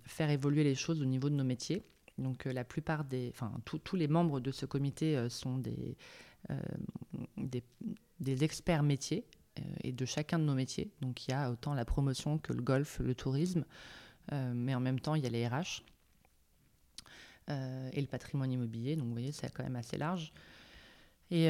faire 0.05 0.31
évoluer 0.31 0.65
les 0.65 0.75
choses 0.75 1.01
au 1.01 1.07
niveau 1.07 1.31
de 1.31 1.35
nos 1.35 1.45
métiers. 1.45 1.83
Donc 2.19 2.45
la 2.45 2.65
plupart 2.65 3.05
des, 3.05 3.31
enfin 3.35 3.53
tous 3.65 3.97
les 3.97 4.09
membres 4.09 4.41
de 4.41 4.51
ce 4.51 4.67
comité 4.67 5.29
sont 5.31 5.57
des, 5.57 5.97
des, 7.39 7.63
des, 8.21 8.45
experts 8.45 8.83
métiers 8.83 9.25
euh, 9.59 9.63
et 9.83 9.93
de 9.93 10.05
chacun 10.07 10.39
de 10.39 10.45
nos 10.45 10.55
métiers. 10.55 10.91
Donc 11.01 11.27
il 11.27 11.33
y 11.33 11.35
a 11.35 11.51
autant 11.51 11.75
la 11.75 11.85
promotion 11.85 12.39
que 12.39 12.53
le 12.53 12.63
golf, 12.63 13.01
le 13.01 13.15
tourisme, 13.15 13.65
euh, 14.33 14.53
mais 14.55 14.75
en 14.75 14.81
même 14.81 14.99
temps 14.99 15.15
il 15.15 15.23
y 15.23 15.27
a 15.27 15.31
les 15.31 15.47
RH 15.47 15.51
euh, 15.51 15.92
et 17.49 18.01
le 18.01 18.07
patrimoine 18.07 18.51
immobilier. 18.53 18.97
Donc 18.97 19.07
vous 19.07 19.13
voyez, 19.13 19.33
c'est 19.33 19.53
quand 19.53 19.63
même 19.65 19.77
assez 19.77 19.99
large. 19.99 20.33
Et, 21.31 21.49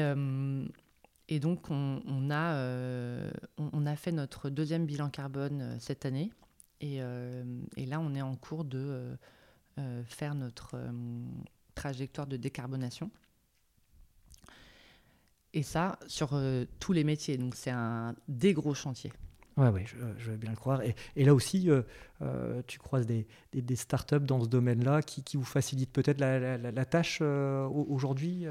et 1.29 1.39
donc 1.39 1.69
on, 1.69 2.29
a, 2.31 3.29
on, 3.57 3.85
a 3.85 3.95
fait 3.95 4.11
notre 4.11 4.49
deuxième 4.49 4.85
bilan 4.85 5.09
carbone 5.09 5.77
cette 5.79 6.05
année. 6.05 6.31
Et, 6.81 6.97
et, 7.77 7.85
là, 7.85 7.99
on 7.99 8.15
est 8.15 8.21
en 8.21 8.35
cours 8.35 8.65
de 8.65 9.17
faire 10.05 10.35
notre 10.35 10.77
trajectoire 11.75 12.27
de 12.27 12.37
décarbonation. 12.37 13.11
Et 15.53 15.63
ça, 15.63 15.99
sur 16.07 16.33
euh, 16.33 16.65
tous 16.79 16.93
les 16.93 17.03
métiers. 17.03 17.37
Donc, 17.37 17.55
c'est 17.55 17.71
un 17.71 18.15
des 18.27 18.53
gros 18.53 18.73
chantiers. 18.73 19.13
Oui, 19.57 19.67
ouais, 19.67 19.85
je, 19.85 19.95
je, 20.17 20.31
veux 20.31 20.37
bien 20.37 20.49
le 20.49 20.55
croire. 20.55 20.81
Et, 20.81 20.95
et 21.15 21.25
là 21.25 21.33
aussi, 21.33 21.69
euh, 21.69 21.83
euh, 22.21 22.61
tu 22.67 22.79
croises 22.79 23.05
des, 23.05 23.27
des, 23.51 23.61
des, 23.61 23.75
startups 23.75 24.19
dans 24.19 24.41
ce 24.43 24.47
domaine-là 24.47 25.01
qui, 25.01 25.23
qui, 25.23 25.37
vous 25.37 25.43
facilitent 25.43 25.91
peut-être 25.91 26.19
la, 26.19 26.57
la, 26.57 26.85
tâche 26.85 27.21
aujourd'hui 27.21 28.45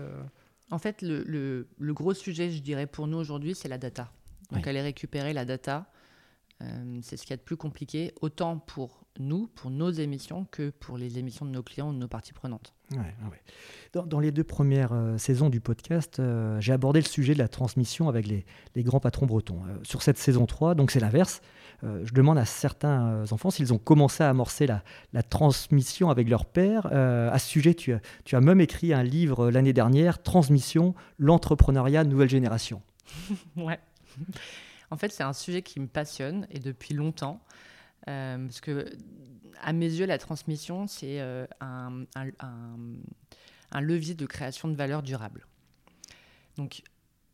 En 0.71 0.79
fait, 0.79 1.03
le, 1.03 1.25
le, 1.25 1.67
le, 1.79 1.95
gros 1.95 2.15
sujet, 2.15 2.51
je 2.51 2.61
dirais, 2.61 2.87
pour 2.87 3.07
nous 3.07 3.19
aujourd'hui, 3.19 3.55
c'est 3.55 3.69
la 3.69 3.79
data. 3.79 4.13
Donc, 4.53 4.67
aller 4.67 4.83
récupérer 4.83 5.33
la 5.33 5.45
data 5.45 5.91
c'est 7.03 7.17
ce 7.17 7.23
qu'il 7.23 7.31
y 7.31 7.35
a 7.35 7.37
de 7.37 7.43
plus 7.43 7.57
compliqué, 7.57 8.13
autant 8.21 8.59
pour 8.59 9.03
nous, 9.19 9.49
pour 9.55 9.71
nos 9.71 9.91
émissions, 9.91 10.47
que 10.51 10.71
pour 10.71 10.97
les 10.97 11.19
émissions 11.19 11.45
de 11.45 11.51
nos 11.51 11.63
clients 11.63 11.91
ou 11.91 11.93
de 11.93 11.99
nos 11.99 12.09
parties 12.09 12.33
prenantes. 12.33 12.75
Dans, 13.93 14.21
les 14.21 14.33
deux 14.33 14.45
premières 14.45 14.93
euh, 14.93 15.19
saisons 15.19 15.49
du 15.49 15.61
podcast, 15.61 16.19
euh, 16.19 16.61
j'ai 16.61 16.73
abordé 16.73 17.01
le 17.01 17.07
sujet 17.07 17.35
de 17.35 17.39
la 17.39 17.49
transmission 17.49 18.09
avec 18.09 18.27
les, 18.27 18.45
grands 18.83 19.01
patrons 19.01 19.27
bretons. 19.27 19.61
Euh, 19.67 19.77
sur 19.83 20.03
cette 20.03 20.19
saison 20.19 20.47
3, 20.47 20.75
donc 20.75 20.91
c'est 20.91 21.01
l'inverse. 21.01 21.41
je 21.83 22.13
demande 22.13 22.39
à 22.39 22.45
certains 22.45 23.25
enfants 23.33 23.51
s'ils 23.51 23.73
ont 23.73 23.79
commencé 23.79 24.23
à 24.23 24.31
amorcer 24.31 24.67
la, 24.67 25.23
transmission 25.23 26.11
avec 26.11 26.29
leur 26.29 26.47
père. 26.47 26.87
à 26.87 27.39
ce 27.39 27.47
sujet, 27.47 27.75
tu 27.75 27.93
as, 27.93 28.01
tu 28.25 28.37
as 28.37 28.41
même 28.41 28.61
écrit 28.61 28.93
un 28.93 29.03
livre 29.03 29.51
l'année 29.51 29.73
dernière, 29.73 30.23
Transmission, 30.23 30.95
l'entrepreneuriat 31.19 32.05
nouvelle 32.05 32.31
génération. 32.31 32.83
ouais. 33.57 33.79
En 34.93 34.97
fait, 34.97 35.11
c'est 35.11 35.23
un 35.23 35.33
sujet 35.33 35.63
qui 35.63 35.81
me 35.81 35.87
passionne 35.87 36.47
et 36.51 36.59
depuis 36.59 36.93
longtemps. 36.93 37.41
parce 38.05 38.61
que 38.61 38.87
à 39.63 39.73
mes 39.73 39.87
yeux, 39.87 40.07
la 40.07 40.19
transmission, 40.19 40.87
c'est 40.87 41.21
euh, 41.21 41.47
un, 41.61 42.05
levier 43.81 44.15
de 44.15 44.27
création 44.27 44.69
de 44.69 44.75
valeur 44.75 45.03
durable. 45.03 45.47
Donc, 46.57 46.83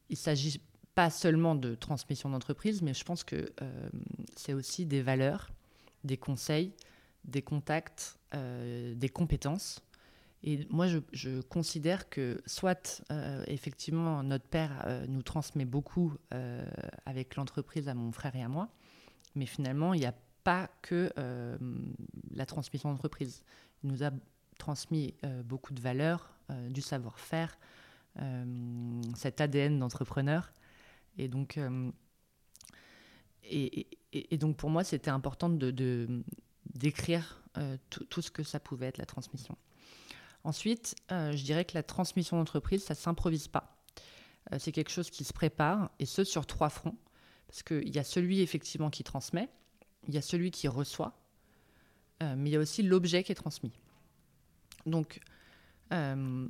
il 0.08 0.16
s'agit 0.16 0.60
pas 0.94 1.10
seulement 1.10 1.54
de 1.54 1.74
transmission 1.74 2.30
d'entreprise, 2.30 2.82
mais 2.82 2.94
je 2.94 3.04
pense 3.04 3.24
que 3.24 3.52
euh, 3.62 3.90
c'est 4.36 4.52
aussi 4.52 4.86
des 4.86 5.02
valeurs, 5.02 5.50
des 6.04 6.16
conseils, 6.16 6.72
des 7.24 7.42
contacts, 7.42 8.18
euh, 8.34 8.94
des 8.94 9.08
compétences. 9.08 9.80
Et 10.44 10.66
moi, 10.70 10.86
je, 10.86 11.40
considère 11.42 12.08
que 12.08 12.40
soit, 12.46 13.02
effectivement, 13.48 14.22
notre 14.22 14.46
père 14.46 15.04
nous 15.08 15.22
transmet 15.22 15.64
beaucoup 15.64 16.14
avec 17.04 17.34
l'entreprise 17.34 17.88
à 17.88 17.94
mon 17.94 18.12
frère 18.12 18.36
et 18.36 18.42
à 18.42 18.48
moi, 18.48 18.68
mais 19.34 19.46
finalement, 19.46 19.94
il 19.94 20.02
y 20.02 20.06
a 20.06 20.14
pas 20.48 20.70
que 20.80 21.12
euh, 21.18 21.58
la 22.30 22.46
transmission 22.46 22.90
d'entreprise. 22.90 23.42
Il 23.82 23.90
nous 23.90 24.02
a 24.02 24.10
transmis 24.58 25.14
euh, 25.24 25.42
beaucoup 25.42 25.74
de 25.74 25.80
valeurs, 25.80 26.32
euh, 26.50 26.70
du 26.70 26.80
savoir-faire, 26.80 27.58
cet 29.14 29.40
ADN 29.40 29.78
d'entrepreneur. 29.78 30.52
Et 31.18 31.28
donc, 31.28 31.56
et, 33.44 34.36
donc 34.38 34.56
pour 34.56 34.70
moi, 34.70 34.82
c'était 34.82 35.10
important 35.10 35.48
de, 35.48 36.24
d'écrire 36.74 37.44
tout 37.90 38.22
ce 38.22 38.32
que 38.32 38.42
ça 38.42 38.58
pouvait 38.58 38.86
être 38.86 38.98
la 38.98 39.06
transmission. 39.06 39.56
Ensuite, 40.48 40.94
je 41.10 41.42
dirais 41.42 41.66
que 41.66 41.74
la 41.74 41.82
transmission 41.82 42.38
d'entreprise, 42.38 42.82
ça 42.82 42.94
ne 42.94 42.98
s'improvise 42.98 43.48
pas. 43.48 43.76
c'est 44.58 44.72
quelque 44.72 44.90
chose 44.90 45.10
qui 45.10 45.24
se 45.24 45.34
prépare, 45.34 45.90
et 45.98 46.06
ce 46.06 46.24
sur 46.24 46.46
trois 46.46 46.70
fronts. 46.70 46.96
Parce 47.48 47.62
qu'il 47.62 47.94
y 47.94 47.98
a 47.98 48.04
celui 48.04 48.40
effectivement 48.40 48.90
qui 48.90 49.02
transmet, 49.02 49.48
il 50.06 50.14
y 50.14 50.18
a 50.18 50.22
celui 50.22 50.50
qui 50.50 50.68
reçoit, 50.68 51.18
euh, 52.22 52.34
mais 52.36 52.50
il 52.50 52.52
y 52.52 52.56
a 52.56 52.60
aussi 52.60 52.82
l'objet 52.82 53.24
qui 53.24 53.32
est 53.32 53.36
transmis. 53.36 53.72
Donc, 54.86 55.20
euh, 55.92 56.48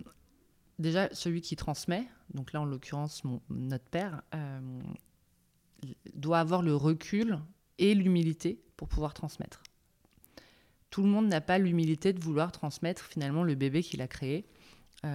déjà, 0.79 1.13
celui 1.15 1.41
qui 1.41 1.57
transmet, 1.57 2.07
donc 2.35 2.53
là 2.53 2.61
en 2.61 2.65
l'occurrence 2.65 3.23
notre 3.49 3.89
père, 3.89 4.23
euh, 4.35 4.81
doit 6.15 6.41
avoir 6.41 6.63
le 6.63 6.75
recul 6.75 7.39
et 7.79 7.95
l'humilité 7.95 8.61
pour 8.77 8.89
pouvoir 8.89 9.15
transmettre. 9.15 9.63
Tout 10.91 11.03
le 11.03 11.09
monde 11.09 11.29
n'a 11.29 11.41
pas 11.41 11.59
l'humilité 11.59 12.13
de 12.13 12.21
vouloir 12.21 12.53
transmettre 12.53 13.05
finalement 13.05 13.43
le 13.43 13.55
bébé 13.55 13.83
qu'il 13.83 14.01
a 14.01 14.09
créé. 14.09 14.47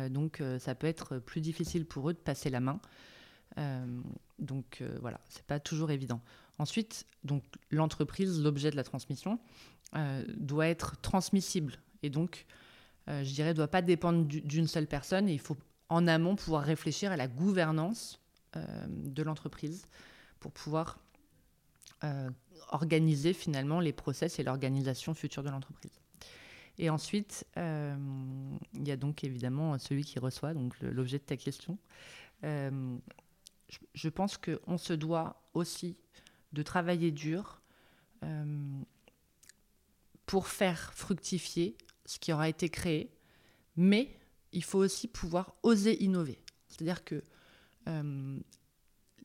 donc 0.09 0.41
ça 0.59 0.75
peut 0.75 0.87
être 0.87 1.17
plus 1.17 1.41
difficile 1.41 1.85
pour 1.85 2.09
eux 2.09 2.13
de 2.13 2.19
passer 2.19 2.49
la 2.49 2.59
main. 2.59 2.79
donc 4.37 4.83
voilà, 5.01 5.19
c'est 5.29 5.45
pas 5.45 5.59
toujours 5.59 5.89
évident. 5.89 6.21
Ensuite, 6.59 7.05
donc 7.23 7.43
l'entreprise, 7.71 8.41
l'objet 8.41 8.69
de 8.69 8.75
la 8.75 8.83
transmission, 8.83 9.39
euh, 9.95 10.23
doit 10.37 10.67
être 10.67 10.99
transmissible 11.01 11.75
et 12.01 12.09
donc, 12.09 12.45
euh, 13.07 13.23
je 13.23 13.31
dirais, 13.33 13.53
doit 13.53 13.67
pas 13.67 13.81
dépendre 13.81 14.25
d'une 14.25 14.67
seule 14.67 14.87
personne. 14.87 15.29
Il 15.29 15.39
faut 15.39 15.57
en 15.89 16.07
amont 16.07 16.35
pouvoir 16.35 16.63
réfléchir 16.63 17.11
à 17.11 17.17
la 17.17 17.27
gouvernance 17.27 18.19
euh, 18.55 18.65
de 18.87 19.21
l'entreprise 19.21 19.87
pour 20.39 20.51
pouvoir 20.51 20.99
organiser 22.69 23.33
finalement 23.33 23.79
les 23.79 23.93
process 23.93 24.39
et 24.39 24.43
l'organisation 24.43 25.13
future 25.13 25.43
de 25.43 25.49
l'entreprise. 25.49 25.99
Et 26.77 26.89
ensuite, 26.89 27.45
il 27.55 28.87
y 28.87 28.91
a 28.91 28.97
donc 28.97 29.23
évidemment 29.23 29.77
celui 29.77 30.03
qui 30.03 30.19
reçoit, 30.19 30.53
donc 30.53 30.73
l'objet 30.81 31.17
de 31.17 31.23
ta 31.23 31.37
question. 31.37 31.77
je 32.41 34.09
pense 34.09 34.37
qu'on 34.37 34.77
se 34.77 34.93
doit 34.93 35.41
aussi 35.53 35.97
de 36.53 36.61
travailler 36.61 37.11
dur 37.11 37.61
euh, 38.23 38.81
pour 40.25 40.47
faire 40.47 40.93
fructifier 40.93 41.75
ce 42.05 42.17
qui 42.19 42.31
aura 42.31 42.47
été 42.47 42.69
créé, 42.69 43.11
mais 43.75 44.17
il 44.51 44.63
faut 44.63 44.79
aussi 44.79 45.07
pouvoir 45.07 45.55
oser 45.63 46.01
innover. 46.01 46.39
C'est-à-dire 46.69 47.03
que 47.03 47.21
euh, 47.87 48.39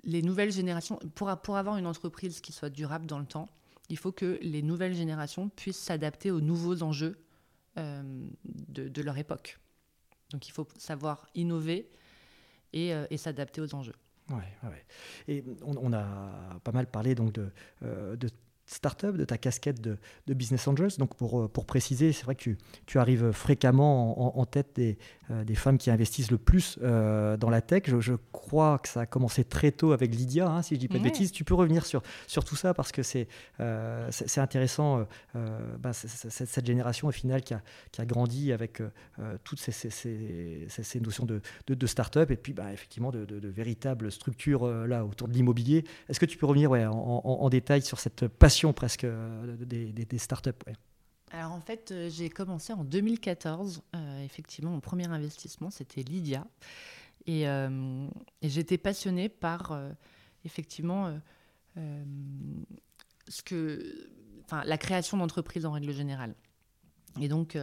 les 0.04 0.22
nouvelles 0.22 0.52
générations, 0.52 0.98
pour, 1.14 1.34
pour 1.38 1.56
avoir 1.56 1.76
une 1.76 1.86
entreprise 1.86 2.40
qui 2.40 2.52
soit 2.52 2.70
durable 2.70 3.06
dans 3.06 3.18
le 3.18 3.26
temps, 3.26 3.48
il 3.88 3.96
faut 3.96 4.12
que 4.12 4.38
les 4.42 4.62
nouvelles 4.62 4.94
générations 4.94 5.48
puissent 5.48 5.78
s'adapter 5.78 6.30
aux 6.30 6.40
nouveaux 6.40 6.82
enjeux 6.82 7.18
euh, 7.78 8.02
de, 8.44 9.02
leur 9.02 9.16
époque. 9.18 9.58
Donc 10.30 10.46
il 10.48 10.52
faut 10.52 10.68
savoir 10.76 11.26
innover 11.34 11.88
et, 12.72 12.92
et 13.10 13.16
s'adapter 13.16 13.62
aux 13.62 13.74
enjeux. 13.74 13.94
Ouais, 14.30 14.68
ouais. 14.68 14.84
Et 15.26 15.44
on, 15.62 15.92
a 15.92 16.60
pas 16.62 16.72
mal 16.72 16.86
parlé 16.86 17.14
donc 17.14 17.32
de, 17.32 17.50
euh, 17.82 18.16
de 18.16 18.28
startup, 18.68 19.16
de 19.16 19.24
ta 19.24 19.38
casquette 19.38 19.80
de, 19.80 19.98
Business 20.28 20.68
Angels. 20.68 20.90
Donc 20.98 21.14
pour, 21.16 21.40
euh, 21.40 21.48
pour 21.48 21.64
préciser, 21.64 22.12
c'est 22.12 22.24
vrai 22.24 22.34
que 22.34 22.42
tu, 22.42 22.58
tu, 22.86 22.98
arrives 22.98 23.32
fréquemment 23.32 24.38
en, 24.38 24.44
tête 24.44 24.68
des, 24.76 24.98
euh, 25.30 25.42
des, 25.42 25.54
femmes 25.54 25.78
qui 25.78 25.90
investissent 25.90 26.30
le 26.30 26.38
plus 26.38 26.78
euh, 26.82 27.36
dans 27.36 27.50
la 27.50 27.60
tech. 27.60 27.84
Je, 27.86 28.12
crois 28.30 28.78
que 28.78 28.88
ça 28.88 29.00
a 29.00 29.06
commencé 29.06 29.44
très 29.44 29.72
tôt 29.72 29.92
avec 29.92 30.14
Lydia, 30.14 30.48
hein, 30.48 30.62
si 30.62 30.74
je 30.74 30.80
dis 30.80 30.88
pas 30.88 30.98
de 30.98 31.02
bêtises. 31.02 31.32
Tu 31.32 31.44
peux 31.44 31.54
revenir 31.54 31.84
sur, 31.86 32.02
sur 32.26 32.44
tout 32.44 32.56
ça 32.56 32.74
parce 32.74 32.92
que 32.92 33.02
c'est 33.02 33.26
c'est 34.10 34.40
intéressant, 34.40 35.06
bah, 35.34 35.92
cette 35.92 36.66
génération 36.66 37.08
au 37.08 37.12
final 37.12 37.42
qui 37.42 37.54
a, 37.54 37.62
qui 37.90 38.00
a 38.00 38.06
grandi 38.06 38.52
avec 38.52 38.82
toutes 39.44 39.60
ces, 39.60 39.72
ces, 39.72 40.66
ces, 40.68 41.00
notions 41.00 41.26
de, 41.26 41.40
de, 41.66 41.86
start-up 41.86 42.30
et 42.30 42.36
puis 42.36 42.52
bah, 42.52 42.72
effectivement 42.72 43.10
de, 43.10 43.24
de, 43.24 43.48
véritables 43.48 44.12
structures 44.12 44.66
là 44.86 45.04
autour 45.04 45.28
de 45.28 45.32
l'immobilier. 45.32 45.84
Est-ce 46.08 46.20
que 46.20 46.26
tu 46.26 46.38
peux 46.38 46.46
revenir 46.46 46.70
ouais, 46.70 46.86
en, 46.86 46.92
en 46.94 47.48
détail 47.48 47.82
sur 47.82 47.98
cette 47.98 48.28
passion 48.28 48.57
presque 48.72 49.04
euh, 49.04 49.56
des, 49.64 50.18
startups. 50.18 50.50
Alors 51.30 51.52
en 51.52 51.60
fait, 51.60 51.90
euh, 51.90 52.08
j'ai 52.10 52.30
commencé 52.30 52.72
en 52.72 52.84
2014. 52.84 53.82
Euh, 53.94 54.24
effectivement, 54.24 54.70
mon 54.70 54.80
premier 54.80 55.06
investissement, 55.06 55.70
c'était 55.70 56.02
Lydia. 56.02 56.46
Et, 57.26 57.46
j'étais 58.42 58.78
passionnée 58.78 59.28
par, 59.28 59.78
effectivement, 60.46 61.20
ce 61.76 63.42
que, 63.42 64.08
la 64.64 64.78
création 64.78 65.18
d'entreprises 65.18 65.66
en 65.66 65.72
règle 65.72 65.92
générale. 65.92 66.34
Et 67.20 67.28
donc, 67.28 67.58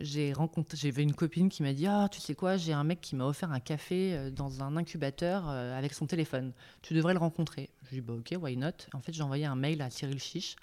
j'ai 0.00 0.32
rencontré, 0.32 0.76
j'avais 0.76 1.02
une 1.02 1.14
copine 1.14 1.48
qui 1.48 1.62
m'a 1.62 1.72
dit 1.72 1.86
Ah, 1.86 2.08
tu 2.10 2.20
sais 2.20 2.34
quoi, 2.34 2.56
j'ai 2.56 2.72
un 2.72 2.84
mec 2.84 3.00
qui 3.00 3.16
m'a 3.16 3.26
offert 3.26 3.52
un 3.52 3.60
café 3.60 4.30
dans 4.30 4.62
un 4.62 4.76
incubateur 4.76 5.48
avec 5.48 5.94
son 5.94 6.06
téléphone. 6.06 6.52
Tu 6.82 6.94
devrais 6.94 7.14
le 7.14 7.18
rencontrer. 7.18 7.70
Je 7.84 7.90
lui 7.90 7.98
ai 7.98 8.00
dit 8.00 8.06
bah, 8.06 8.14
Ok, 8.14 8.34
why 8.40 8.56
not? 8.56 8.70
En 8.92 9.00
fait, 9.00 9.12
j'ai 9.12 9.22
envoyé 9.22 9.44
un 9.46 9.56
mail 9.56 9.80
à 9.82 9.90
Cyril 9.90 10.18
Chiche. 10.18 10.56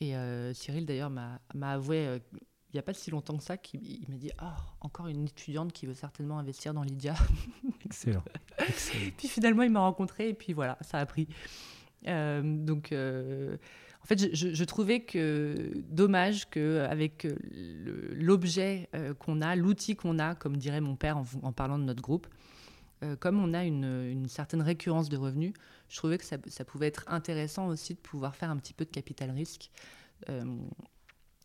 Et 0.00 0.14
Cyril, 0.54 0.86
d'ailleurs, 0.86 1.10
m'a 1.10 1.40
avoué 1.54 2.20
il 2.70 2.76
n'y 2.76 2.80
a 2.80 2.82
pas 2.82 2.92
si 2.92 3.10
longtemps 3.10 3.36
que 3.36 3.42
ça 3.42 3.56
qu'il 3.56 4.04
m'a 4.08 4.16
dit 4.16 4.30
oh, 4.42 4.60
encore 4.82 5.06
une 5.06 5.24
étudiante 5.24 5.72
qui 5.72 5.86
veut 5.86 5.94
certainement 5.94 6.38
investir 6.38 6.74
dans 6.74 6.82
Lydia. 6.82 7.14
Excellent. 7.84 8.22
puis 9.16 9.26
finalement, 9.28 9.62
il 9.62 9.70
m'a 9.70 9.80
rencontré 9.80 10.28
et 10.28 10.34
puis 10.34 10.52
voilà, 10.52 10.76
ça 10.82 10.98
a 10.98 11.06
pris. 11.06 11.28
donc. 12.04 12.94
En 14.08 14.16
fait, 14.16 14.34
je, 14.34 14.64
trouvais 14.64 15.00
que 15.00 15.70
dommage 15.90 16.48
qu'avec 16.48 17.26
euh, 17.26 17.36
l'objet 18.14 18.88
euh, 18.94 19.12
qu'on 19.12 19.42
a, 19.42 19.54
l'outil 19.54 19.96
qu'on 19.96 20.18
a, 20.18 20.34
comme 20.34 20.56
dirait 20.56 20.80
mon 20.80 20.96
père 20.96 21.18
en, 21.42 21.52
parlant 21.52 21.78
de 21.78 21.84
notre 21.84 22.00
groupe, 22.00 22.26
euh, 23.02 23.16
comme 23.16 23.38
on 23.38 23.52
a 23.52 23.64
une, 23.64 24.26
certaine 24.26 24.62
récurrence 24.62 25.10
de 25.10 25.18
revenus, 25.18 25.52
je 25.90 25.96
trouvais 25.98 26.16
que 26.16 26.24
ça, 26.24 26.38
pouvait 26.64 26.86
être 26.86 27.04
intéressant 27.06 27.66
aussi 27.66 27.92
de 27.92 27.98
pouvoir 27.98 28.34
faire 28.34 28.48
un 28.48 28.56
petit 28.56 28.72
peu 28.72 28.86
de 28.86 28.90
capital 28.90 29.30
risque. 29.30 29.70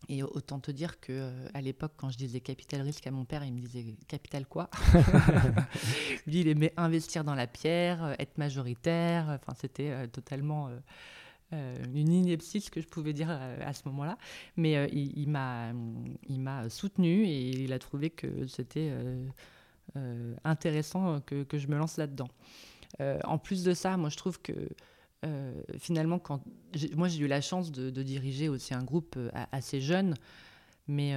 et 0.08 0.22
autant 0.22 0.58
te 0.58 0.70
dire 0.70 1.00
que 1.00 1.32
à 1.52 1.60
l'époque, 1.60 1.92
quand 1.98 2.08
je 2.08 2.16
disais 2.16 2.40
capital 2.40 2.80
risque 2.80 3.06
à 3.06 3.10
mon 3.10 3.26
père, 3.26 3.44
il 3.44 3.52
me 3.52 3.60
disait 3.60 3.94
capital 4.08 4.46
quoi? 4.46 4.70
Lui, 6.26 6.40
il 6.40 6.48
aimait 6.48 6.72
investir 6.78 7.24
dans 7.24 7.34
la 7.34 7.46
pierre, 7.46 8.16
être 8.18 8.38
majoritaire. 8.38 9.38
Enfin, 9.38 9.52
c'était 9.54 10.08
totalement 10.08 10.70
une 11.94 12.12
ineptie, 12.12 12.60
ce 12.60 12.70
que 12.70 12.80
je 12.80 12.86
pouvais 12.86 13.12
dire 13.12 13.28
euh, 13.30 13.58
à, 13.64 13.72
ce 13.72 13.82
moment-là. 13.86 14.18
Mais 14.56 14.76
euh, 14.76 14.86
il, 14.92 15.28
m'a, 15.28 15.72
il 16.28 16.40
m'a 16.40 16.68
soutenu 16.68 17.24
et 17.24 17.50
il 17.50 17.72
a 17.72 17.78
trouvé 17.78 18.10
que 18.10 18.46
c'était 18.46 18.92
intéressant 20.44 21.20
que, 21.20 21.44
que, 21.44 21.58
je 21.58 21.68
me 21.68 21.76
lance 21.76 21.96
là-dedans. 21.98 22.28
en 23.00 23.38
plus 23.38 23.62
de 23.62 23.74
ça, 23.74 23.96
moi 23.96 24.08
je 24.08 24.16
trouve 24.16 24.40
que 24.40 24.52
finalement, 25.78 26.18
quand 26.18 26.42
moi 26.96 27.08
j'ai 27.08 27.20
eu 27.20 27.26
la 27.28 27.40
chance 27.40 27.70
de, 27.70 28.02
diriger 28.02 28.48
aussi 28.48 28.74
un 28.74 28.82
groupe 28.82 29.18
assez 29.52 29.80
jeune, 29.80 30.14
mais 30.88 31.14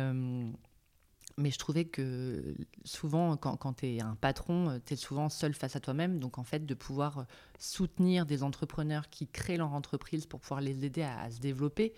mais 1.38 1.52
je 1.52 1.60
trouvais 1.60 1.86
que 1.86 2.56
souvent, 2.84 3.38
quand, 3.38 3.74
tu 3.74 3.88
es 3.88 4.02
un 4.02 4.16
patron, 4.16 4.82
tu 4.86 4.96
es 4.96 4.98
souvent 4.98 5.30
seul 5.30 5.54
face 5.54 5.76
à 5.76 5.80
toi-même. 5.80 6.20
Donc, 6.20 6.40
en 6.40 6.44
fait, 6.44 6.66
de 6.66 6.74
pouvoir 6.74 7.26
soutenir 7.60 8.26
des 8.26 8.42
entrepreneurs 8.42 9.10
qui 9.10 9.28
créent 9.28 9.58
leur 9.58 9.74
entreprise 9.74 10.26
pour 10.26 10.40
pouvoir 10.40 10.62
les 10.62 10.84
aider 10.84 11.04
à, 11.04 11.30
se 11.30 11.40
développer, 11.40 11.94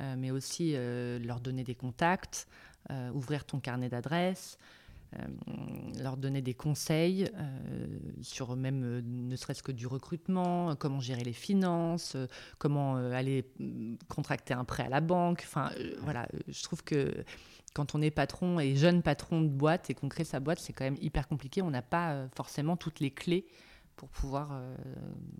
euh, 0.00 0.14
mais 0.18 0.30
aussi 0.30 0.72
euh, 0.74 1.18
leur 1.20 1.40
donner 1.40 1.64
des 1.64 1.74
contacts, 1.74 2.46
euh, 2.90 3.10
ouvrir 3.12 3.46
ton 3.46 3.60
carnet 3.60 3.88
d'adresses, 3.88 4.58
leur 5.98 6.16
donner 6.16 6.42
des 6.42 6.54
conseils 6.54 7.30
sur 8.20 8.56
même 8.56 9.02
ne 9.04 9.36
serait-ce 9.36 9.62
que 9.62 9.72
du 9.72 9.86
recrutement, 9.86 10.74
comment 10.76 11.00
gérer 11.00 11.24
les 11.24 11.32
finances, 11.32 12.16
comment 12.58 12.96
aller 12.96 13.44
mm, 13.58 13.96
contracter 14.08 14.54
un 14.54 14.64
prêt 14.64 14.84
à 14.84 14.88
la 14.88 15.00
banque. 15.00 15.42
Enfin, 15.44 15.70
voilà, 16.02 16.26
je 16.48 16.62
trouve 16.62 16.82
que 16.82 17.24
quand 17.74 17.94
on 17.94 18.02
est 18.02 18.10
patron 18.10 18.60
et 18.60 18.76
jeune 18.76 19.02
patron 19.02 19.40
de 19.40 19.48
boîte 19.48 19.90
et 19.90 19.94
qu'on 19.94 20.08
crée 20.08 20.24
sa 20.24 20.40
boîte, 20.40 20.58
c'est 20.60 20.72
quand 20.72 20.84
même 20.84 20.98
hyper 21.00 21.28
compliqué. 21.28 21.62
On 21.62 21.70
n'a 21.70 21.82
pas 21.82 22.12
euh, 22.12 22.28
forcément 22.34 22.76
toutes 22.76 23.00
les 23.00 23.10
clés 23.10 23.46
pour 23.96 24.08
pouvoir 24.08 24.50
euh, 24.52 24.74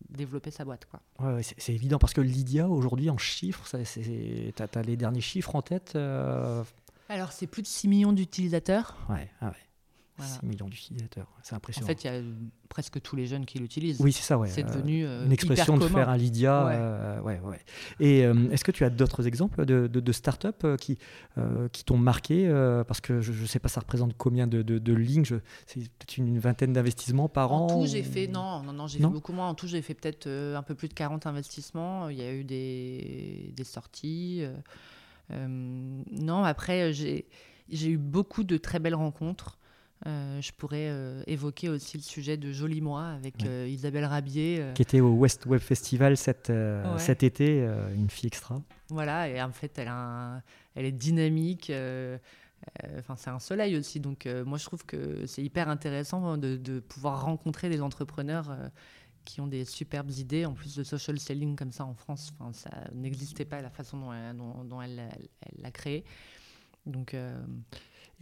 développer 0.09 0.51
sa 0.51 0.65
boîte. 0.65 0.87
Quoi. 0.87 1.01
Ouais, 1.21 1.43
c'est 1.43 1.73
évident 1.75 1.99
parce 1.99 2.13
que 2.13 2.21
Lydia, 2.21 2.69
aujourd'hui, 2.69 3.11
en 3.11 3.19
chiffres, 3.19 3.65
tu 3.69 4.63
as, 4.63 4.83
les 4.83 4.97
derniers 4.97 5.21
chiffres 5.21 5.55
en 5.57 5.63
tête 5.63 5.93
euh 5.97 6.63
Alors, 7.13 7.31
c'est 7.31 7.47
plus 7.47 7.61
de 7.61 7.67
6 7.67 7.89
millions 7.89 8.13
d'utilisateurs. 8.13 8.97
Ouais, 9.11 9.29
ah 9.43 9.49
ouais. 9.49 9.53
6 10.19 10.47
millions 10.47 10.69
d'utilisateurs, 10.69 11.27
c'est 11.43 11.55
impressionnant. 11.55 11.87
En 11.87 11.89
fait, 11.89 12.05
il 12.05 12.07
y 12.07 12.11
a 12.11 12.23
presque 12.69 13.03
tous 13.03 13.17
les 13.17 13.27
jeunes 13.27 13.45
qui 13.45 13.59
l'utilisent. 13.59 14.01
Oui, 14.01 14.13
c'est 14.13 14.23
ça, 14.23 14.39
ouais. 14.39 14.49
C'est 14.49 14.63
devenu 14.63 15.05
euh, 15.05 15.25
une 15.27 15.33
expression 15.33 15.77
de 15.77 15.87
faire 15.89 16.09
un 16.09 16.17
Lydia. 16.17 16.65
Ouais. 16.65 16.73
Euh, 16.75 17.21
ouais, 17.21 17.41
ouais. 17.41 17.61
Et 17.99 18.25
euh, 18.25 18.51
est-ce 18.51 18.63
que 18.63 18.71
tu 18.71 18.85
as 18.85 18.91
d'autres 18.91 19.27
exemples 19.27 19.67
de, 19.67 19.89
de, 19.89 20.01
de 20.01 20.13
start-up 20.13 20.65
qui, 20.77 20.97
qui 21.73 21.85
t'ont 21.85 21.99
marqué 21.99 22.49
Parce 22.87 23.01
que 23.01 23.21
je 23.21 23.33
ne 23.33 23.47
sais 23.47 23.59
pas, 23.59 23.69
ça 23.69 23.81
représente 23.81 24.15
combien 24.17 24.47
de, 24.47 24.63
de 24.63 24.93
lignes 24.95 25.25
C'est 25.25 25.81
peut-être 25.81 26.17
une, 26.17 26.39
vingtaine 26.39 26.73
d'investissements 26.73 27.29
par 27.29 27.53
an 27.53 27.67
En 27.67 27.81
tout, 27.81 27.87
j'ai 27.87 28.03
fait, 28.03 28.27
non, 28.27 28.63
non, 28.63 28.73
non 28.73 28.87
j'ai 28.87 29.01
fait 29.01 29.07
beaucoup 29.07 29.33
moins. 29.33 29.49
En 29.49 29.55
tout, 29.55 29.67
j'ai 29.67 29.83
fait 29.83 29.95
peut-être 29.95 30.29
un 30.29 30.63
peu 30.63 30.75
plus 30.75 30.89
de 30.89 30.95
40 30.95 31.27
investissements. 31.27 32.09
Il 32.09 32.19
y 32.19 32.23
a 32.23 32.33
eu 32.33 32.45
des, 32.45 33.53
des 33.57 33.65
sorties. 33.65 34.47
Non, 35.33 36.45
après, 36.45 36.93
j'ai 36.93 37.25
eu 37.71 37.99
beaucoup 37.99 38.45
de 38.45 38.57
très 38.57 38.79
belles 38.79 38.95
rencontres. 38.95 39.59
Euh, 40.07 40.41
je 40.41 40.51
pourrais 40.53 40.89
euh, 40.89 41.23
évoquer 41.29 41.69
aussi 41.69 41.97
le 41.97 42.03
sujet 42.03 42.37
de 42.37 42.51
Joli 42.51 42.81
Moi 42.81 43.07
avec 43.07 43.45
euh, 43.45 43.69
Isabelle 43.69 44.05
Rabier. 44.05 44.65
Qui 44.75 44.83
était 44.83 45.01
au 45.01 45.13
West 45.13 45.47
Web 45.47 45.61
Festival 45.61 46.17
cet, 46.17 46.53
cet 46.99 47.23
été, 47.23 47.69
une 47.95 48.11
fille 48.11 48.27
extra. 48.27 48.61
Voilà, 48.89 49.29
et 49.29 49.41
en 49.41 49.53
fait, 49.53 49.79
elle, 49.79 49.89
a 49.89 50.43
elle 50.75 50.87
est 50.87 50.93
dynamique. 50.93 51.73
Enfin, 52.99 53.17
c'est 53.17 53.31
un 53.31 53.39
soleil 53.39 53.77
aussi. 53.77 54.01
Donc, 54.01 54.29
moi, 54.45 54.59
je 54.59 54.65
trouve 54.65 54.85
que 54.85 55.27
c'est 55.27 55.43
hyper 55.43 55.69
intéressant 55.69 56.37
de, 56.37 56.57
de, 56.57 56.81
pouvoir 56.81 57.25
rencontrer 57.25 57.69
des 57.69 57.81
entrepreneurs 57.81 58.57
qui 59.25 59.41
ont 59.41 59.47
des 59.47 59.65
superbes 59.65 60.11
idées. 60.11 60.45
En 60.47 60.55
plus 60.55 60.77
de 60.77 60.85
social 60.85 61.19
selling 61.19 61.57
comme 61.57 61.73
ça 61.73 61.85
en 61.85 61.95
France, 61.95 62.33
ça 62.53 62.71
n'existait 62.95 63.45
pas 63.45 63.61
la 63.61 63.71
façon 63.71 63.99
dont 63.99 64.13
elle, 64.13 64.37
dont, 64.37 64.83
elle 64.83 65.09
l'a 65.59 65.71
créé. 65.71 66.05
Donc. 66.87 67.15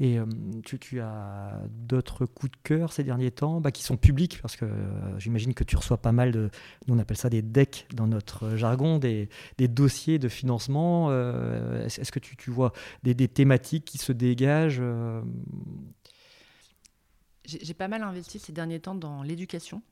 Et 0.00 0.18
euh, 0.18 0.24
tu, 0.64 1.00
as 1.00 1.60
d'autres 1.68 2.24
coups 2.24 2.52
de 2.52 2.56
cœur 2.64 2.90
ces 2.90 3.04
derniers 3.04 3.30
temps 3.30 3.60
bah, 3.60 3.70
qui 3.70 3.82
sont 3.82 3.98
publics, 3.98 4.40
parce 4.40 4.56
que 4.56 4.64
euh, 4.64 5.18
j'imagine 5.18 5.52
que 5.52 5.62
tu 5.62 5.76
reçois 5.76 5.98
pas 5.98 6.10
mal 6.10 6.32
de, 6.32 6.50
nous 6.86 6.94
on 6.94 6.98
appelle 6.98 7.18
ça 7.18 7.28
des 7.28 7.42
decks 7.42 7.86
dans 7.94 8.06
notre 8.06 8.56
jargon, 8.56 8.98
des, 8.98 9.28
dossiers 9.58 10.18
de 10.18 10.28
financement. 10.28 11.08
Euh, 11.10 11.84
est-ce 11.84 12.10
que 12.10 12.18
tu, 12.18 12.50
vois 12.50 12.72
des, 13.02 13.14
thématiques 13.28 13.84
qui 13.84 13.98
se 13.98 14.12
dégagent 14.12 14.82
J'ai 17.44 17.74
pas 17.74 17.88
mal 17.88 18.02
investi 18.02 18.38
ces 18.38 18.52
derniers 18.52 18.80
temps 18.80 18.94
dans 18.94 19.22
l'éducation. 19.22 19.82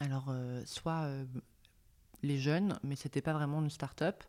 Alors, 0.00 0.34
soit 0.64 1.08
les 2.22 2.38
jeunes, 2.38 2.78
mais 2.82 2.96
c'était 2.96 3.20
pas 3.20 3.32
vraiment 3.32 3.62
une 3.62 3.70
start-up. 3.70 4.24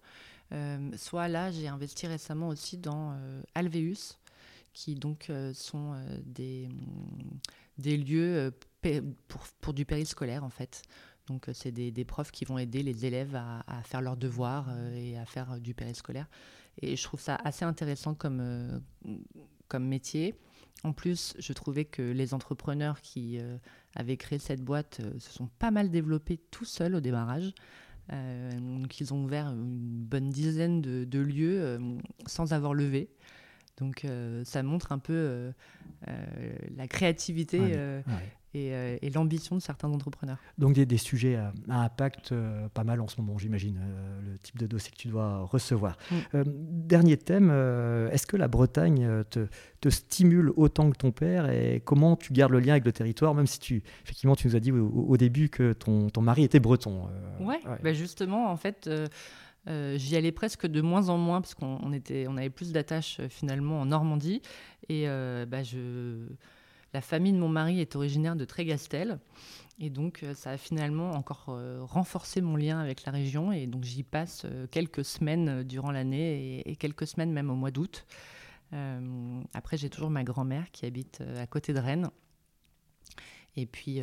soit 0.97 1.27
là, 1.27 1.51
j'ai 1.51 1.67
investi 1.67 2.07
récemment 2.07 2.49
aussi 2.49 2.77
dans 2.77 3.17
Alveus, 3.55 4.17
qui 4.73 4.95
donc 4.95 5.29
euh, 5.29 5.53
sont 5.53 5.93
euh, 5.93 6.17
des, 6.25 6.67
lieux 7.97 8.51
euh, 8.85 9.01
pour, 9.27 9.41
pour, 9.59 9.73
du 9.73 9.85
périscolaire 9.85 10.43
en 10.43 10.49
fait. 10.49 10.83
Donc 11.27 11.49
c'est 11.53 11.71
des, 11.71 11.91
des, 11.91 12.05
profs 12.05 12.31
qui 12.31 12.45
vont 12.45 12.57
aider 12.57 12.83
les 12.83 13.05
élèves 13.05 13.35
à, 13.35 13.63
à 13.67 13.83
faire 13.83 14.01
leurs 14.01 14.17
devoirs 14.17 14.67
et 14.95 15.17
à 15.17 15.25
faire 15.25 15.59
du 15.59 15.73
périscolaire. 15.73 16.27
Et 16.81 16.95
je 16.95 17.03
trouve 17.03 17.19
ça 17.19 17.35
assez 17.43 17.65
intéressant 17.65 18.13
comme, 18.13 18.81
comme 19.67 19.87
métier. 19.87 20.35
En 20.83 20.93
plus, 20.93 21.35
je 21.37 21.53
trouvais 21.53 21.85
que 21.85 22.01
les 22.01 22.33
entrepreneurs 22.33 23.01
qui 23.01 23.39
avaient 23.95 24.17
créé 24.17 24.39
cette 24.39 24.61
boîte 24.61 25.01
se 25.19 25.31
sont 25.31 25.47
pas 25.59 25.69
mal 25.69 25.91
développés 25.91 26.37
tout 26.49 26.65
seuls 26.65 26.95
au 26.95 27.01
démarrage. 27.01 27.53
donc 28.09 28.99
ils 28.99 29.13
ont 29.13 29.23
ouvert 29.23 29.47
une 29.47 30.03
bonne 30.03 30.29
dizaine 30.29 30.81
de, 30.81 31.03
de 31.03 31.19
lieux 31.19 31.79
sans 32.25 32.53
avoir 32.53 32.73
levé. 32.73 33.09
Donc 33.81 34.05
euh, 34.05 34.43
ça 34.45 34.61
montre 34.63 34.91
un 34.91 34.99
peu 34.99 35.13
euh, 35.13 35.51
euh, 36.07 36.53
la 36.77 36.87
créativité 36.87 37.59
et, 38.53 39.09
l'ambition 39.13 39.55
de 39.55 39.61
certains 39.61 39.89
entrepreneurs. 39.89 40.37
Donc 40.57 40.73
des, 40.73 40.85
des 40.85 40.97
sujets 40.97 41.35
à, 41.35 41.53
impact 41.69 42.33
pas 42.73 42.83
mal 42.83 43.01
en 43.01 43.07
ce 43.07 43.19
moment, 43.19 43.37
j'imagine, 43.37 43.79
le 44.25 44.37
type 44.39 44.57
de 44.57 44.67
dossier 44.67 44.91
que 44.91 44.97
tu 44.97 45.09
dois 45.09 45.39
recevoir. 45.39 45.97
Mm. 46.11 46.41
dernier 46.45 47.17
thème, 47.17 47.49
est-ce 48.11 48.27
que 48.27 48.37
la 48.37 48.47
Bretagne 48.47 49.23
te, 49.29 49.47
te, 49.79 49.89
stimule 49.89 50.51
autant 50.55 50.89
que 50.91 50.97
ton 50.97 51.11
père 51.11 51.49
et 51.49 51.81
comment 51.83 52.15
tu 52.15 52.33
gardes 52.33 52.51
le 52.51 52.59
lien 52.59 52.73
avec 52.73 52.85
le 52.85 52.91
territoire, 52.91 53.33
même 53.33 53.47
si 53.47 53.59
tu, 53.59 53.83
effectivement, 54.03 54.35
tu 54.35 54.47
nous 54.47 54.55
as 54.55 54.59
dit 54.59 54.71
au, 54.71 55.17
début 55.17 55.49
que 55.49 55.73
ton, 55.73 56.09
ton, 56.09 56.21
mari 56.21 56.43
était 56.43 56.59
breton. 56.59 57.09
ouais, 57.39 57.59
bah, 57.83 57.93
justement, 57.93 58.51
en 58.51 58.57
fait 58.57 58.89
euh, 59.67 59.97
j'y 59.97 60.15
allais 60.15 60.31
presque 60.31 60.65
de 60.65 60.81
moins 60.81 61.09
en 61.09 61.17
moins 61.17 61.39
parce 61.39 61.53
qu'on 61.53 61.93
était, 61.93 62.25
on 62.27 62.37
avait 62.37 62.49
plus 62.49 62.71
d'attaches 62.71 63.19
euh, 63.19 63.29
finalement 63.29 63.81
en 63.81 63.85
Normandie. 63.85 64.41
Et 64.89 65.07
euh, 65.07 65.45
bah, 65.45 65.63
je... 65.63 66.25
la 66.93 67.01
famille 67.01 67.33
de 67.33 67.37
mon 67.37 67.49
mari 67.49 67.79
est 67.79 67.95
originaire 67.95 68.35
de 68.35 68.45
Trégastel. 68.45 69.19
Et 69.79 69.89
donc, 69.89 70.23
ça 70.35 70.51
a 70.51 70.57
finalement 70.57 71.11
encore 71.11 71.57
renforcé 71.79 72.41
mon 72.41 72.55
lien 72.55 72.79
avec 72.79 73.03
la 73.05 73.11
région. 73.11 73.51
Et 73.51 73.65
donc, 73.65 73.83
j'y 73.83 74.03
passe 74.03 74.45
quelques 74.69 75.03
semaines 75.03 75.63
durant 75.63 75.91
l'année 75.91 76.61
et, 76.69 76.75
quelques 76.75 77.07
semaines 77.07 77.31
même 77.31 77.49
au 77.49 77.55
mois 77.55 77.71
d'août. 77.71 78.05
après, 79.53 79.77
j'ai 79.77 79.89
toujours 79.89 80.11
ma 80.11 80.23
grand-mère 80.23 80.69
qui 80.71 80.85
habite 80.85 81.23
à 81.39 81.47
côté 81.47 81.73
de 81.73 81.79
Rennes. 81.79 82.11
Et 83.55 83.65
puis, 83.65 84.01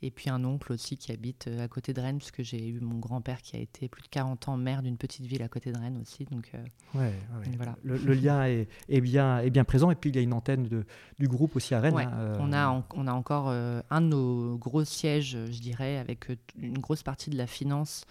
et 0.00 0.10
puis 0.10 0.30
un 0.30 0.44
oncle 0.44 0.72
aussi 0.72 0.96
qui 0.96 1.10
habite 1.10 1.48
euh, 1.48 1.64
à 1.64 1.68
côté 1.68 1.92
de 1.92 2.00
Rennes, 2.00 2.18
puisque 2.18 2.42
j'ai 2.42 2.68
eu 2.68 2.80
mon 2.80 2.98
grand-père 2.98 3.42
qui 3.42 3.56
a 3.56 3.58
été 3.58 3.88
plus 3.88 4.02
de 4.02 4.08
40 4.08 4.48
ans 4.48 4.56
maire 4.56 4.82
d'une 4.82 4.96
petite 4.96 5.26
ville 5.26 5.42
à 5.42 5.48
côté 5.48 5.72
de 5.72 5.78
Rennes 5.78 5.98
aussi. 6.00 6.24
Donc, 6.26 6.50
euh, 6.54 6.64
ouais, 6.94 7.12
voilà. 7.56 7.76
Le, 7.82 8.14
lien 8.14 8.46
est, 8.46 8.68
est, 8.88 9.00
bien, 9.00 9.40
est 9.40 9.50
bien 9.50 9.64
présent. 9.64 9.90
Et 9.90 9.96
puis 9.96 10.10
il 10.10 10.16
y 10.16 10.18
a 10.20 10.22
une 10.22 10.32
antenne 10.32 10.68
de, 10.68 10.84
du 11.18 11.26
groupe 11.26 11.56
aussi 11.56 11.74
à 11.74 11.80
Rennes. 11.80 11.98
Hein, 11.98 12.12
euh. 12.14 12.36
on, 12.40 12.52
a 12.52 12.84
on 12.94 13.06
a 13.06 13.12
encore 13.12 13.48
un 13.48 14.00
de 14.00 14.06
nos 14.06 14.56
gros 14.56 14.84
sièges, 14.84 15.36
je 15.50 15.60
dirais, 15.60 15.98
avec 15.98 16.28
une 16.58 16.78
grosse 16.78 17.02
partie 17.02 17.30
de 17.30 17.36
la 17.36 17.46
finance 17.46 18.04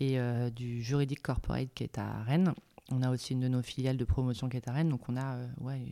et 0.00 0.18
du 0.54 0.82
juridique 0.82 1.22
corporate 1.22 1.68
qui 1.74 1.84
est 1.84 1.98
à 1.98 2.22
Rennes. 2.22 2.54
On 2.90 3.02
a 3.02 3.10
aussi 3.10 3.34
une 3.34 3.40
de 3.40 3.48
nos 3.48 3.60
filiales 3.60 3.98
de 3.98 4.04
promotion 4.04 4.48
qui 4.48 4.56
est 4.56 4.68
à 4.68 4.72
Rennes. 4.72 4.88
Donc 4.88 5.08
on 5.08 5.16
a 5.16 5.36
ouais, 5.60 5.82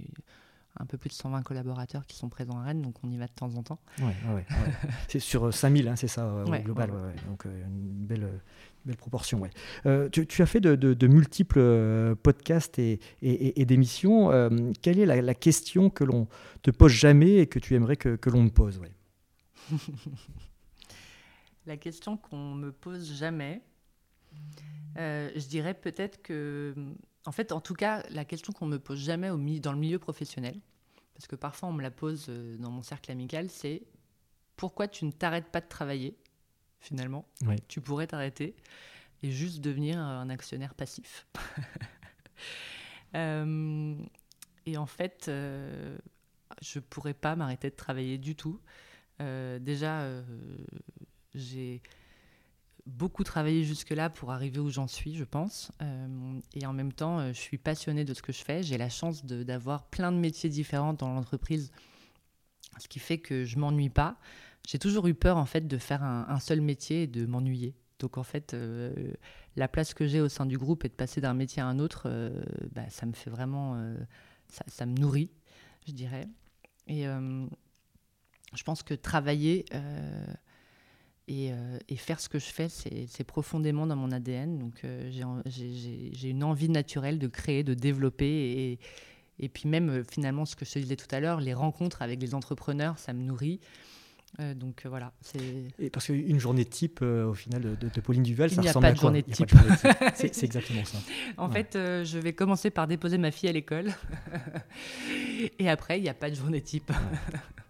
un 0.78 0.86
peu 0.86 0.98
plus 0.98 1.08
de 1.08 1.14
120 1.14 1.42
collaborateurs 1.42 2.06
qui 2.06 2.16
sont 2.16 2.28
présents 2.28 2.58
à 2.58 2.64
Rennes, 2.64 2.82
donc 2.82 2.96
on 3.02 3.10
y 3.10 3.16
va 3.16 3.26
de 3.26 3.32
temps 3.32 3.54
en 3.54 3.62
temps. 3.62 3.78
Ouais, 3.98 4.14
ouais, 4.34 4.44
c'est 5.08 5.20
sur 5.20 5.52
5000, 5.52 5.88
hein, 5.88 5.96
c'est 5.96 6.08
ça, 6.08 6.26
au 6.26 6.44
global, 6.62 6.90
donc 7.28 7.46
euh, 7.46 7.64
une 7.66 8.06
belle, 8.06 8.28
belle 8.84 8.96
proportion. 8.96 9.42
Euh, 9.86 10.08
tu, 10.10 10.26
tu, 10.26 10.42
as 10.42 10.46
fait 10.46 10.60
de, 10.60 10.74
de, 10.74 11.06
multiples 11.06 11.58
euh, 11.58 12.14
podcasts 12.14 12.78
et, 12.78 13.00
et, 13.22 13.64
d'émissions. 13.64 14.30
quelle 14.82 14.98
est 14.98 15.06
la, 15.06 15.34
question 15.34 15.90
que 15.90 16.04
l'on 16.04 16.28
te 16.62 16.70
pose 16.70 16.92
jamais 16.92 17.36
et 17.36 17.46
que 17.46 17.58
tu 17.58 17.74
aimerais 17.74 17.96
que, 17.96 18.16
que 18.16 18.30
l'on 18.30 18.48
te 18.48 18.52
pose 18.54 18.80
La 21.66 21.76
question 21.76 22.16
qu'on 22.16 22.54
me 22.54 22.70
pose 22.70 23.12
jamais, 23.12 23.60
je 24.96 25.48
dirais 25.48 25.74
peut-être 25.74 26.22
que 26.22 26.74
en 27.26 27.32
fait, 27.32 27.52
en 27.52 27.60
tout 27.60 27.74
cas, 27.74 28.04
la 28.10 28.24
question 28.24 28.52
qu'on 28.52 28.66
me 28.66 28.78
pose 28.78 29.00
jamais 29.00 29.30
au 29.30 29.36
dans 29.36 29.72
le 29.72 29.78
milieu 29.78 29.98
professionnel, 29.98 30.58
parce 31.14 31.26
que 31.26 31.36
parfois 31.36 31.68
on 31.68 31.72
me 31.72 31.82
la 31.82 31.90
pose 31.90 32.26
euh, 32.28 32.56
dans 32.58 32.70
mon 32.70 32.82
cercle 32.82 33.10
amical, 33.10 33.50
c'est 33.50 33.82
pourquoi 34.54 34.86
tu 34.86 35.04
ne 35.04 35.10
t'arrêtes 35.10 35.50
pas 35.50 35.60
de 35.60 35.68
travailler 35.68 36.16
finalement 36.80 37.26
Tu 37.68 37.80
pourrais 37.80 38.06
t'arrêter 38.06 38.54
et 39.22 39.30
juste 39.32 39.60
devenir 39.60 39.98
un 39.98 40.30
actionnaire 40.30 40.74
passif? 40.74 41.26
Euh, 43.14 43.96
et 44.66 44.76
en 44.76 44.84
fait, 44.84 45.26
euh, 45.28 45.96
je 46.60 46.80
pourrais 46.80 47.14
pas 47.14 47.34
m'arrêter 47.34 47.70
de 47.70 47.74
travailler 47.74 48.18
du 48.18 48.36
tout. 48.36 48.60
déjà, 49.18 50.06
j'ai 51.34 51.80
beaucoup 52.86 53.24
travaillé 53.24 53.64
jusque-là 53.64 54.10
pour 54.10 54.32
arriver 54.32 54.60
où 54.60 54.70
j'en 54.70 54.86
suis, 54.86 55.16
je 55.16 55.24
pense. 55.24 55.72
et 56.54 56.66
en 56.66 56.72
même 56.72 56.92
temps, 56.92 57.32
je 57.32 57.38
suis 57.38 57.58
passionnée 57.58 58.04
de 58.04 58.14
ce 58.14 58.22
que 58.22 58.32
je 58.32 58.42
fais. 58.44 58.62
J'ai 58.62 58.78
la 58.78 58.88
chance 58.88 59.24
d'avoir 59.24 59.84
plein 59.88 60.12
de 60.12 60.18
métiers 60.18 60.48
différents 60.48 60.94
dans 60.94 61.12
l'entreprise, 61.12 61.72
ce 62.78 62.88
qui 62.88 62.98
fait 62.98 63.18
que 63.18 63.44
je 63.44 63.58
m'ennuie 63.58 63.90
pas. 63.90 64.18
J'ai 64.66 64.78
toujours 64.78 65.06
eu 65.08 65.14
peur 65.14 65.36
en 65.36 65.46
fait 65.46 65.66
de 65.66 65.78
faire 65.78 66.02
un 66.02 66.38
seul 66.40 66.60
métier 66.60 67.02
et 67.02 67.06
de 67.06 67.26
m'ennuyer. 67.26 67.74
Donc 67.98 68.18
en 68.18 68.22
fait, 68.22 68.54
euh, 68.54 69.12
la 69.56 69.68
place 69.68 69.94
que 69.94 70.06
j'ai 70.06 70.20
au 70.20 70.28
sein 70.28 70.46
du 70.46 70.58
groupe 70.58 70.84
et 70.84 70.88
de 70.88 70.94
passer 70.94 71.20
d'un 71.20 71.34
métier 71.34 71.62
à 71.62 71.66
un 71.66 71.78
autre, 71.78 72.04
euh, 72.06 72.42
bah, 72.72 72.88
ça 72.90 73.06
me 73.06 73.12
fait 73.12 73.30
vraiment, 73.30 73.76
euh, 73.76 73.96
ça, 74.68 74.86
me 74.86 74.94
nourrit, 74.94 75.30
je 75.86 75.92
dirais. 75.92 76.28
Et 76.88 77.04
je 77.04 78.62
pense 78.62 78.84
que 78.84 78.94
travailler 78.94 79.64
et, 81.28 81.96
faire 81.96 82.20
ce 82.20 82.28
que 82.28 82.38
je 82.38 82.46
fais, 82.46 82.68
c'est 82.68 83.24
profondément 83.24 83.86
dans 83.86 83.96
mon 83.96 84.12
ADN. 84.12 84.58
Donc 84.58 84.82
j'ai 85.46 86.30
une 86.30 86.44
envie 86.44 86.68
naturelle 86.68 87.18
de 87.18 87.28
créer, 87.28 87.64
de 87.64 87.74
développer 87.74 88.26
et, 88.26 88.78
et 89.38 89.48
puis 89.48 89.68
même 89.68 90.04
finalement 90.10 90.44
ce 90.44 90.56
que 90.56 90.64
je 90.64 90.72
te 90.72 90.78
disais 90.78 90.96
tout 90.96 91.12
à 91.14 91.20
l'heure, 91.20 91.40
les 91.40 91.54
rencontres 91.54 92.02
avec 92.02 92.20
les 92.20 92.34
entrepreneurs, 92.34 92.98
ça 92.98 93.12
me 93.12 93.22
nourrit. 93.22 93.60
Euh, 94.40 94.54
donc 94.54 94.82
euh, 94.84 94.88
voilà. 94.88 95.12
Et 95.78 95.88
parce 95.88 96.06
qu'une 96.06 96.38
journée 96.38 96.64
type, 96.64 97.00
euh, 97.02 97.26
au 97.26 97.34
final, 97.34 97.62
de, 97.62 98.00
Pauline 98.00 98.22
Duval, 98.22 98.50
ça 98.50 98.60
ressemble 98.60 98.86
à 98.86 98.94
quoi 98.94 99.10
Il 99.10 99.14
n'y 99.14 99.20
a 99.20 99.22
pas 99.22 99.44
de 99.44 99.48
journée 99.48 99.72
type. 100.12 100.32
C'est 100.32 100.44
exactement 100.44 100.84
ça. 100.84 100.98
En 101.36 101.48
fait, 101.48 101.70
je 101.74 102.18
vais 102.18 102.32
commencer 102.32 102.70
par 102.70 102.86
déposer 102.86 103.18
ma 103.18 103.30
fille 103.30 103.48
à 103.48 103.52
l'école. 103.52 103.92
et 105.58 105.68
après, 105.68 105.98
il 105.98 106.02
n'y 106.02 106.08
a 106.08 106.14
pas 106.14 106.30
de 106.30 106.34
journée 106.34 106.60
type. 106.60 106.92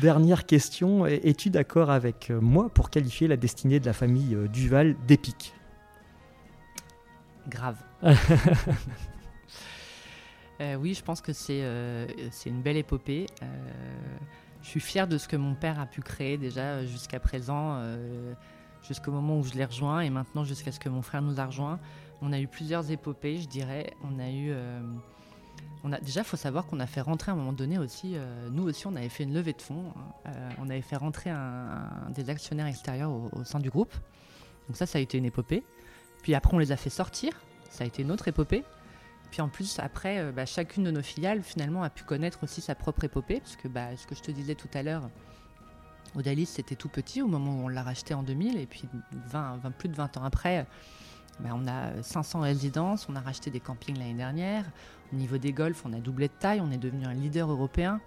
Dernière 0.00 0.46
question. 0.46 1.06
Es-tu 1.06 1.50
d'accord 1.50 1.90
avec 1.90 2.30
moi 2.30 2.68
pour 2.68 2.90
qualifier 2.90 3.28
la 3.28 3.36
destinée 3.36 3.80
de 3.80 3.86
la 3.86 3.92
famille 3.92 4.36
Duval 4.52 4.96
d'épique 5.06 5.54
Grave. 7.48 7.76
oui, 10.78 10.94
je 10.94 11.02
pense 11.02 11.20
que 11.20 11.32
c'est 11.32 11.62
une 12.46 12.62
belle 12.62 12.76
épopée 12.76 13.26
je 14.64 14.70
suis 14.70 14.80
fière 14.80 15.06
de 15.06 15.18
ce 15.18 15.28
que 15.28 15.36
mon 15.36 15.54
père 15.54 15.78
a 15.78 15.86
pu 15.86 16.00
créer 16.00 16.38
déjà 16.38 16.62
euh, 16.62 16.86
jusqu'à 16.86 17.20
présent, 17.20 17.76
euh, 17.76 18.32
jusqu'au 18.88 19.12
moment 19.12 19.38
où 19.38 19.44
je 19.44 19.52
l'ai 19.52 19.64
rejoint 19.64 20.00
et 20.00 20.08
maintenant 20.08 20.42
jusqu'à 20.42 20.72
ce 20.72 20.80
que 20.80 20.88
mon 20.88 21.02
frère 21.02 21.20
nous 21.20 21.38
a 21.38 21.44
rejoint. 21.44 21.78
On 22.22 22.32
a 22.32 22.40
eu 22.40 22.48
plusieurs 22.48 22.90
épopées, 22.90 23.38
je 23.38 23.46
dirais. 23.46 23.92
On 24.02 24.18
a 24.18 24.30
eu. 24.30 24.54
Euh, 25.64 25.80
on 25.84 25.92
a, 25.92 26.00
déjà, 26.00 26.20
il 26.20 26.24
faut 26.24 26.36
savoir 26.36 26.66
qu'on 26.66 26.80
a 26.80 26.86
fait 26.86 27.00
rentrer 27.00 27.30
à 27.30 27.34
un 27.34 27.36
moment 27.36 27.52
donné 27.52 27.78
aussi, 27.78 28.16
nous 28.50 28.64
aussi, 28.64 28.86
on 28.86 28.96
avait 28.96 29.08
fait 29.08 29.24
une 29.24 29.34
levée 29.34 29.52
de 29.52 29.62
fonds. 29.62 29.92
Hein. 30.24 30.30
on 30.58 30.70
avait 30.70 30.82
fait 30.82 30.96
rentrer 30.96 31.30
un, 31.30 32.10
des 32.10 32.30
actionnaires 32.30 32.66
extérieurs 32.66 33.10
au, 33.10 33.44
sein 33.44 33.60
du 33.60 33.70
groupe. 33.70 33.92
Donc 34.68 34.76
ça, 34.76 34.86
ça 34.86 34.98
a 34.98 35.00
été 35.00 35.18
une 35.18 35.26
épopée. 35.26 35.62
Puis 36.22 36.34
après, 36.34 36.54
on 36.54 36.58
les 36.58 36.72
a 36.72 36.76
fait 36.76 36.90
sortir. 36.90 37.32
Ça 37.68 37.84
a 37.84 37.86
été 37.86 38.02
une 38.02 38.10
autre 38.10 38.28
épopée. 38.28 38.64
Puis 39.30 39.42
en 39.42 39.48
plus, 39.48 39.80
après, 39.80 40.20
euh, 40.20 40.30
bah, 40.30 40.46
chacune 40.46 40.84
de 40.84 40.92
nos 40.92 41.02
filiales, 41.02 41.42
finalement, 41.42 41.82
a 41.82 41.90
pu 41.90 42.04
connaître 42.04 42.44
aussi 42.44 42.60
sa 42.60 42.76
propre 42.76 43.02
épopée, 43.02 43.40
parce 43.40 43.56
que 43.56 43.66
bah, 43.66 43.96
ce 43.96 44.06
que 44.06 44.14
je 44.14 44.22
te 44.22 44.30
disais 44.30 44.54
tout 44.54 44.68
à 44.74 44.84
l'heure, 44.84 45.10
Odalis, 46.14 46.46
c'était 46.46 46.76
tout 46.76 46.88
petit 46.88 47.20
au 47.20 47.26
moment 47.26 47.50
où 47.50 47.64
on 47.64 47.68
l'a 47.68 47.82
racheté 47.82 48.14
en 48.14 48.22
2000, 48.22 48.58
et 48.58 48.66
puis 48.66 48.84
20, 49.10 49.58
plus 49.76 49.88
de 49.88 49.96
20 49.96 50.18
ans 50.18 50.22
après, 50.22 50.66
bah, 51.40 51.50
on 51.54 51.66
a 51.66 52.02
500 52.02 52.40
résidences, 52.40 53.08
on 53.08 53.16
a 53.16 53.20
racheté 53.20 53.50
des 53.50 53.60
campings 53.60 53.98
l'année 53.98 54.14
dernière. 54.14 54.64
Au 55.12 55.16
niveau 55.16 55.38
des 55.38 55.52
golfs, 55.52 55.82
on 55.84 55.92
a 55.92 55.98
doublé 56.00 56.28
de 56.28 56.32
taille, 56.38 56.60
on 56.60 56.70
est 56.70 56.78
devenu 56.78 57.04
un 57.04 57.14
leader 57.14 57.50
européen, 57.50 58.00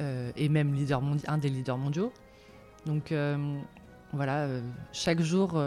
euh, 0.00 0.30
et 0.36 0.48
même 0.48 0.74
leader 0.74 1.02
un 1.26 1.38
des 1.38 1.48
leaders 1.48 1.78
mondiaux. 1.78 2.12
Donc 2.86 3.12
euh, 3.12 3.58
voilà, 4.12 4.48
chaque 4.92 5.20
jour 5.20 5.58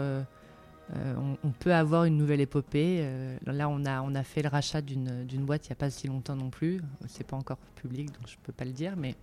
euh, 0.94 1.36
on, 1.42 1.50
peut 1.50 1.74
avoir 1.74 2.04
une 2.04 2.16
nouvelle 2.16 2.40
épopée. 2.40 2.98
Euh, 3.00 3.36
là, 3.44 3.68
on 3.68 3.84
a, 3.84 4.02
on 4.02 4.14
a 4.14 4.22
fait 4.22 4.42
le 4.42 4.48
rachat 4.48 4.80
d'une 4.80 5.44
boîte 5.44 5.66
il 5.66 5.70
n'y 5.70 5.72
a 5.72 5.76
pas 5.76 5.90
si 5.90 6.06
longtemps 6.06 6.36
non 6.36 6.50
plus. 6.50 6.80
C'est 7.08 7.26
pas 7.26 7.36
encore 7.36 7.58
public, 7.74 8.06
donc 8.12 8.28
je 8.28 8.34
ne 8.34 8.40
peux 8.44 8.52
pas 8.52 8.64
le 8.64 8.70
dire, 8.70 8.94
mais 8.96 9.16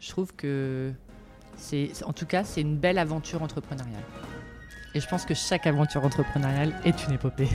je 0.00 0.08
trouve 0.08 0.34
que 0.34 0.92
c'est, 1.56 1.90
en 2.04 2.12
tout 2.12 2.26
cas, 2.26 2.44
c'est 2.44 2.62
une 2.62 2.78
belle 2.78 2.98
aventure 2.98 3.42
entrepreneuriale. 3.42 4.02
Et 4.94 5.00
je 5.00 5.08
pense 5.08 5.24
que 5.24 5.34
chaque 5.34 5.66
aventure 5.66 6.04
entrepreneuriale 6.04 6.74
est 6.84 7.06
une 7.06 7.14
épopée. 7.14 7.48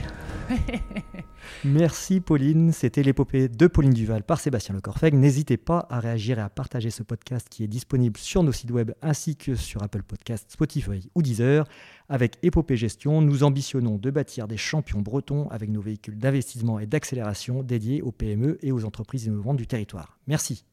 Merci 1.64 2.20
Pauline, 2.20 2.72
c'était 2.72 3.02
l'épopée 3.02 3.48
de 3.48 3.66
Pauline 3.68 3.92
Duval 3.92 4.22
par 4.22 4.40
Sébastien 4.40 4.74
Lecorfeg. 4.74 5.14
N'hésitez 5.14 5.56
pas 5.56 5.86
à 5.88 6.00
réagir 6.00 6.38
et 6.38 6.42
à 6.42 6.48
partager 6.48 6.90
ce 6.90 7.02
podcast 7.02 7.48
qui 7.48 7.64
est 7.64 7.68
disponible 7.68 8.18
sur 8.18 8.42
nos 8.42 8.52
sites 8.52 8.70
web 8.70 8.92
ainsi 9.02 9.36
que 9.36 9.54
sur 9.54 9.82
Apple 9.82 10.02
Podcasts, 10.02 10.50
Spotify 10.50 11.10
ou 11.14 11.22
Deezer. 11.22 11.64
Avec 12.08 12.38
Épopée 12.42 12.76
Gestion, 12.76 13.20
nous 13.22 13.44
ambitionnons 13.44 13.98
de 13.98 14.10
bâtir 14.10 14.48
des 14.48 14.56
champions 14.56 15.00
bretons 15.00 15.48
avec 15.50 15.70
nos 15.70 15.80
véhicules 15.80 16.18
d'investissement 16.18 16.78
et 16.78 16.86
d'accélération 16.86 17.62
dédiés 17.62 18.02
aux 18.02 18.12
PME 18.12 18.58
et 18.62 18.72
aux 18.72 18.84
entreprises 18.84 19.26
innovantes 19.26 19.58
du 19.58 19.66
territoire. 19.66 20.18
Merci. 20.26 20.64